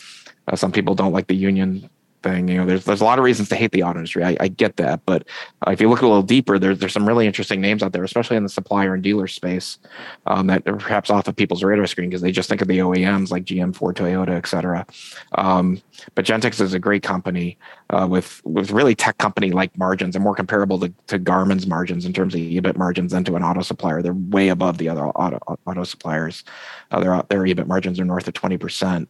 Uh, 0.48 0.56
some 0.56 0.72
people 0.72 0.96
don't 0.96 1.12
like 1.12 1.28
the 1.28 1.36
union 1.36 1.88
thing. 2.26 2.48
You 2.48 2.58
know, 2.58 2.66
there's 2.66 2.84
there's 2.84 3.00
a 3.00 3.04
lot 3.04 3.18
of 3.18 3.24
reasons 3.24 3.48
to 3.50 3.56
hate 3.56 3.72
the 3.72 3.82
auto 3.82 3.98
industry. 3.98 4.24
I, 4.24 4.36
I 4.40 4.48
get 4.48 4.76
that, 4.76 5.00
but 5.06 5.26
uh, 5.66 5.70
if 5.70 5.80
you 5.80 5.88
look 5.88 6.02
a 6.02 6.06
little 6.06 6.22
deeper, 6.22 6.58
there's 6.58 6.78
there's 6.78 6.92
some 6.92 7.06
really 7.06 7.26
interesting 7.26 7.60
names 7.60 7.82
out 7.82 7.92
there, 7.92 8.04
especially 8.04 8.36
in 8.36 8.42
the 8.42 8.48
supplier 8.48 8.94
and 8.94 9.02
dealer 9.02 9.26
space, 9.26 9.78
um, 10.26 10.46
that 10.48 10.66
are 10.66 10.76
perhaps 10.76 11.10
off 11.10 11.28
of 11.28 11.36
people's 11.36 11.62
radar 11.62 11.86
screen 11.86 12.10
because 12.10 12.22
they 12.22 12.32
just 12.32 12.48
think 12.48 12.62
of 12.62 12.68
the 12.68 12.78
OEMs 12.78 13.30
like 13.30 13.44
GM, 13.44 13.74
Ford, 13.74 13.96
Toyota, 13.96 14.30
et 14.30 14.46
cetera. 14.46 14.86
Um, 15.36 15.80
but 16.14 16.24
Gentex 16.24 16.60
is 16.60 16.74
a 16.74 16.78
great 16.78 17.02
company 17.02 17.58
uh, 17.90 18.06
with 18.08 18.40
with 18.44 18.70
really 18.70 18.94
tech 18.94 19.18
company 19.18 19.50
like 19.50 19.76
margins 19.78 20.16
and 20.16 20.24
more 20.24 20.34
comparable 20.34 20.78
to, 20.80 20.92
to 21.06 21.18
Garmin's 21.18 21.66
margins 21.66 22.04
in 22.04 22.12
terms 22.12 22.34
of 22.34 22.40
EBIT 22.40 22.76
margins 22.76 23.12
than 23.12 23.24
to 23.24 23.36
an 23.36 23.42
auto 23.42 23.62
supplier. 23.62 24.02
They're 24.02 24.14
way 24.14 24.48
above 24.48 24.78
the 24.78 24.88
other 24.88 25.06
auto 25.06 25.38
auto 25.66 25.84
suppliers. 25.84 26.44
Uh, 26.90 27.00
their 27.00 27.22
their 27.28 27.42
EBIT 27.42 27.66
margins 27.66 28.00
are 28.00 28.04
north 28.04 28.28
of 28.28 28.34
twenty 28.34 28.56
percent 28.56 29.08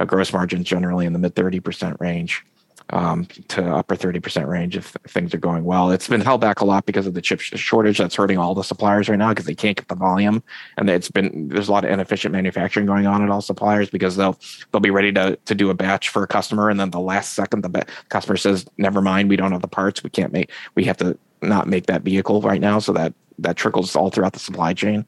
uh, 0.00 0.04
gross 0.04 0.32
margins 0.32 0.66
generally 0.66 1.06
in 1.06 1.12
the 1.12 1.18
mid 1.18 1.34
30% 1.34 2.00
range 2.00 2.44
um, 2.90 3.26
to 3.48 3.64
upper 3.64 3.94
30% 3.94 4.46
range 4.48 4.76
if 4.76 4.96
things 5.06 5.32
are 5.34 5.38
going 5.38 5.64
well. 5.64 5.90
It's 5.90 6.08
been 6.08 6.20
held 6.20 6.40
back 6.40 6.60
a 6.60 6.64
lot 6.64 6.86
because 6.86 7.06
of 7.06 7.14
the 7.14 7.22
chip 7.22 7.40
shortage 7.40 7.98
that's 7.98 8.14
hurting 8.14 8.38
all 8.38 8.54
the 8.54 8.64
suppliers 8.64 9.08
right 9.08 9.18
now 9.18 9.28
because 9.30 9.46
they 9.46 9.54
can't 9.54 9.76
get 9.76 9.88
the 9.88 9.94
volume. 9.94 10.42
And 10.76 10.90
it's 10.90 11.10
been, 11.10 11.48
there's 11.48 11.68
a 11.68 11.72
lot 11.72 11.84
of 11.84 11.90
inefficient 11.90 12.32
manufacturing 12.32 12.86
going 12.86 13.06
on 13.06 13.22
at 13.22 13.30
all 13.30 13.42
suppliers 13.42 13.90
because 13.90 14.16
they'll, 14.16 14.38
they'll 14.72 14.80
be 14.80 14.90
ready 14.90 15.12
to, 15.12 15.36
to 15.44 15.54
do 15.54 15.70
a 15.70 15.74
batch 15.74 16.08
for 16.08 16.22
a 16.22 16.26
customer. 16.26 16.68
And 16.68 16.80
then 16.80 16.90
the 16.90 17.00
last 17.00 17.34
second, 17.34 17.62
the 17.62 17.86
customer 18.08 18.36
says, 18.36 18.66
never 18.76 19.00
mind, 19.00 19.28
we 19.28 19.36
don't 19.36 19.52
have 19.52 19.62
the 19.62 19.68
parts. 19.68 20.02
We 20.02 20.10
can't 20.10 20.32
make, 20.32 20.50
we 20.74 20.84
have 20.84 20.96
to 20.98 21.16
not 21.42 21.68
make 21.68 21.86
that 21.86 22.02
vehicle 22.02 22.42
right 22.42 22.60
now. 22.60 22.78
So 22.80 22.92
that, 22.94 23.14
that 23.40 23.56
trickles 23.56 23.96
all 23.96 24.10
throughout 24.10 24.32
the 24.32 24.38
supply 24.38 24.72
chain 24.72 25.04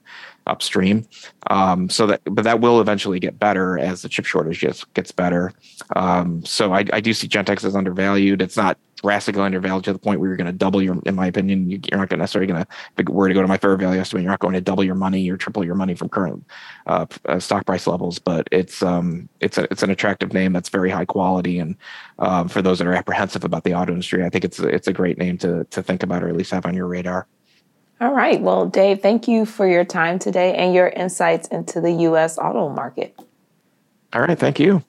upstream. 0.47 1.07
Um, 1.49 1.88
so 1.88 2.07
that, 2.07 2.21
but 2.25 2.42
that 2.42 2.61
will 2.61 2.81
eventually 2.81 3.21
get 3.21 3.38
better 3.38 3.79
as 3.79 4.03
the 4.03 4.09
chip 4.09 4.25
shortage 4.25 4.61
gets 4.61 4.85
gets 4.85 5.12
better. 5.12 5.53
Um, 5.97 6.45
so 6.45 6.73
I, 6.73 6.85
I, 6.92 7.01
do 7.01 7.12
see 7.12 7.29
Gentex 7.29 7.64
as 7.64 7.77
undervalued. 7.77 8.42
It's 8.42 8.57
not 8.57 8.79
drastically 9.03 9.42
undervalued 9.42 9.85
to 9.85 9.92
the 9.92 9.99
point 9.99 10.21
where 10.21 10.29
you're 10.29 10.37
going 10.37 10.47
to 10.47 10.53
double 10.53 10.81
your, 10.81 10.99
in 11.05 11.14
my 11.14 11.27
opinion, 11.27 11.68
you, 11.68 11.81
are 11.92 11.99
not 11.99 12.09
going 12.09 12.18
to 12.18 12.23
necessarily 12.23 12.51
going 12.51 12.64
to, 12.64 12.68
if 12.99 13.09
were 13.09 13.29
to 13.29 13.35
go 13.35 13.42
to 13.42 13.49
my 13.49 13.57
fair 13.57 13.77
value 13.77 14.01
estimate, 14.01 14.23
you're 14.23 14.31
not 14.31 14.38
going 14.38 14.55
to 14.55 14.61
double 14.61 14.85
your 14.85 14.95
money 14.95 15.29
or 15.29 15.37
triple 15.37 15.64
your 15.64 15.75
money 15.75 15.95
from 15.95 16.09
current 16.09 16.45
uh, 16.87 17.07
uh, 17.27 17.38
stock 17.38 17.66
price 17.66 17.87
levels. 17.87 18.18
But 18.18 18.49
it's 18.53 18.83
um, 18.83 19.29
it's 19.40 19.59
a, 19.59 19.64
it's 19.71 19.83
an 19.83 19.90
attractive 19.90 20.33
name 20.33 20.53
that's 20.53 20.68
very 20.68 20.90
high 20.90 21.05
quality, 21.05 21.59
and 21.59 21.77
um, 22.18 22.49
for 22.49 22.62
those 22.62 22.79
that 22.79 22.87
are 22.87 22.95
apprehensive 22.95 23.45
about 23.45 23.64
the 23.64 23.75
auto 23.75 23.92
industry, 23.92 24.25
I 24.25 24.29
think 24.29 24.45
it's 24.45 24.59
it's 24.61 24.88
a 24.88 24.92
great 24.92 25.18
name 25.18 25.38
to 25.38 25.64
to 25.64 25.83
think 25.83 26.03
about 26.03 26.23
or 26.23 26.29
at 26.29 26.37
least 26.37 26.53
have 26.53 26.66
on 26.66 26.75
your 26.75 26.87
radar. 26.87 27.27
All 28.03 28.12
right. 28.12 28.41
Well, 28.41 28.67
Dave, 28.67 29.01
thank 29.01 29.29
you 29.29 29.47
for 29.47 29.65
your 29.65 29.85
time 29.85 30.19
today 30.19 30.57
and 30.57 30.75
your 30.75 30.88
insights 30.88 31.47
into 31.47 31.81
the 31.81 31.93
U.S. 31.93 32.37
auto 32.37 32.69
market. 32.69 33.17
All 34.12 34.23
right. 34.23 34.37
Thank 34.37 34.59
you. 34.59 34.83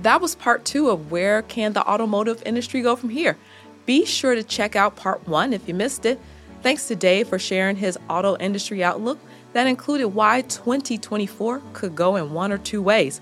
That 0.00 0.22
was 0.22 0.34
part 0.34 0.64
two 0.64 0.88
of 0.88 1.10
Where 1.10 1.42
Can 1.42 1.74
the 1.74 1.86
Automotive 1.86 2.42
Industry 2.46 2.80
Go 2.80 2.96
From 2.96 3.10
Here? 3.10 3.36
Be 3.84 4.06
sure 4.06 4.34
to 4.34 4.42
check 4.42 4.76
out 4.76 4.96
part 4.96 5.28
one 5.28 5.52
if 5.52 5.68
you 5.68 5.74
missed 5.74 6.06
it. 6.06 6.18
Thanks 6.62 6.88
to 6.88 6.96
Dave 6.96 7.28
for 7.28 7.38
sharing 7.38 7.76
his 7.76 7.98
auto 8.08 8.38
industry 8.38 8.82
outlook 8.82 9.18
that 9.52 9.66
included 9.66 10.08
why 10.08 10.40
2024 10.40 11.60
could 11.74 11.94
go 11.94 12.16
in 12.16 12.32
one 12.32 12.50
or 12.50 12.56
two 12.56 12.80
ways. 12.80 13.20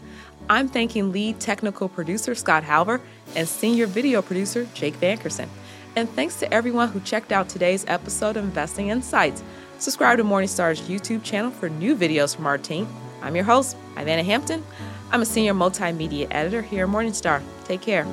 I'm 0.49 0.69
thanking 0.69 1.11
lead 1.11 1.41
technical 1.41 1.89
producer 1.89 2.37
Scott 2.37 2.63
Halver 2.63 3.01
and 3.35 3.49
senior 3.49 3.89
video 3.89 4.23
producer 4.23 4.69
Jake 4.73 4.95
VanKersen. 5.01 5.49
And 5.97 6.11
thanks 6.11 6.41
to 6.41 6.53
everyone 6.53 6.89
who 6.89 6.99
checked 7.01 7.31
out 7.31 7.49
today's 7.49 7.85
episode 7.87 8.37
of 8.37 8.45
Investing 8.45 8.89
Insights. 8.89 9.45
Subscribe 9.79 10.19
to 10.19 10.25
Morningstar's 10.25 10.81
YouTube 10.83 11.23
channel 11.23 11.53
for 11.53 11.69
new 11.69 11.95
videos 11.95 12.35
from 12.35 12.47
our 12.47 12.59
team. 12.59 12.89
I'm 13.23 13.37
your 13.37 13.45
host, 13.45 13.77
Ivanna 13.97 14.25
Hampton. 14.25 14.65
I'm 15.13 15.23
a 15.23 15.27
senior 15.27 15.55
multimedia 15.55 16.27
editor 16.33 16.63
here 16.63 16.85
at 16.87 16.91
Morningstar. 16.91 17.43
Take 17.65 17.81
care. 17.81 18.07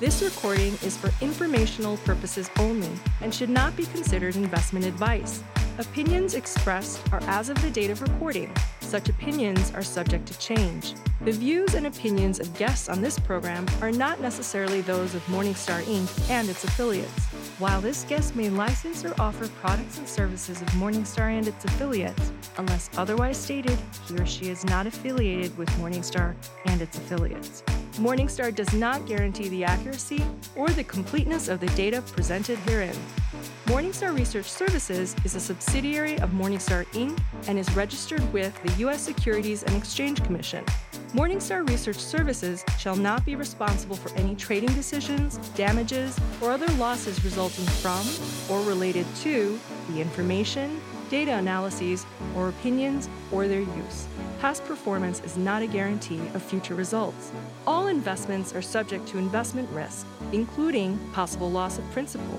This 0.00 0.20
recording 0.20 0.72
is 0.82 0.96
for 0.96 1.12
informational 1.24 1.96
purposes 1.98 2.50
only 2.58 2.90
and 3.20 3.32
should 3.32 3.50
not 3.50 3.76
be 3.76 3.86
considered 3.86 4.34
investment 4.34 4.84
advice. 4.84 5.44
Opinions 5.78 6.34
expressed 6.34 7.00
are 7.12 7.22
as 7.22 7.50
of 7.50 7.62
the 7.62 7.70
date 7.70 7.90
of 7.90 8.02
recording. 8.02 8.52
Such 8.94 9.08
opinions 9.08 9.72
are 9.74 9.82
subject 9.82 10.24
to 10.28 10.38
change. 10.38 10.94
The 11.22 11.32
views 11.32 11.74
and 11.74 11.88
opinions 11.88 12.38
of 12.38 12.56
guests 12.56 12.88
on 12.88 13.02
this 13.02 13.18
program 13.18 13.66
are 13.82 13.90
not 13.90 14.20
necessarily 14.20 14.82
those 14.82 15.16
of 15.16 15.26
Morningstar 15.26 15.82
Inc. 15.82 16.30
and 16.30 16.48
its 16.48 16.62
affiliates. 16.62 17.24
While 17.58 17.80
this 17.80 18.04
guest 18.04 18.36
may 18.36 18.50
license 18.50 19.04
or 19.04 19.12
offer 19.20 19.48
products 19.60 19.98
and 19.98 20.08
services 20.08 20.62
of 20.62 20.68
Morningstar 20.78 21.36
and 21.36 21.48
its 21.48 21.64
affiliates, 21.64 22.30
unless 22.56 22.88
otherwise 22.96 23.36
stated, 23.36 23.76
he 24.06 24.14
or 24.14 24.26
she 24.26 24.48
is 24.48 24.64
not 24.64 24.86
affiliated 24.86 25.58
with 25.58 25.68
Morningstar 25.70 26.36
and 26.66 26.80
its 26.80 26.96
affiliates. 26.96 27.64
Morningstar 27.94 28.54
does 28.54 28.72
not 28.74 29.08
guarantee 29.08 29.48
the 29.48 29.64
accuracy 29.64 30.24
or 30.54 30.68
the 30.68 30.84
completeness 30.84 31.48
of 31.48 31.58
the 31.58 31.66
data 31.74 32.00
presented 32.00 32.60
herein. 32.60 32.96
Morningstar 33.66 34.14
Research 34.14 34.52
Services 34.52 35.16
is 35.24 35.34
a 35.34 35.40
subsidiary 35.40 36.18
of 36.18 36.32
Morningstar 36.32 36.84
Inc. 36.88 37.18
and 37.48 37.58
is 37.58 37.74
registered 37.74 38.20
with 38.30 38.62
the 38.62 38.70
U.S. 38.80 39.00
Securities 39.00 39.62
and 39.62 39.74
Exchange 39.74 40.22
Commission. 40.22 40.62
Morningstar 41.14 41.66
Research 41.66 41.96
Services 41.96 42.62
shall 42.78 42.94
not 42.94 43.24
be 43.24 43.36
responsible 43.36 43.96
for 43.96 44.14
any 44.18 44.34
trading 44.34 44.68
decisions, 44.74 45.38
damages, 45.56 46.14
or 46.42 46.50
other 46.50 46.68
losses 46.72 47.24
resulting 47.24 47.64
from 47.64 48.06
or 48.50 48.62
related 48.66 49.06
to 49.22 49.58
the 49.88 49.98
information, 49.98 50.78
data 51.08 51.32
analyses, 51.32 52.04
or 52.36 52.50
opinions 52.50 53.08
or 53.32 53.48
their 53.48 53.60
use. 53.60 54.06
Past 54.42 54.62
performance 54.66 55.20
is 55.20 55.38
not 55.38 55.62
a 55.62 55.66
guarantee 55.66 56.20
of 56.34 56.42
future 56.42 56.74
results. 56.74 57.32
All 57.66 57.86
investments 57.86 58.54
are 58.54 58.60
subject 58.60 59.08
to 59.08 59.18
investment 59.18 59.70
risk, 59.70 60.06
including 60.32 60.98
possible 61.14 61.50
loss 61.50 61.78
of 61.78 61.90
principal. 61.92 62.38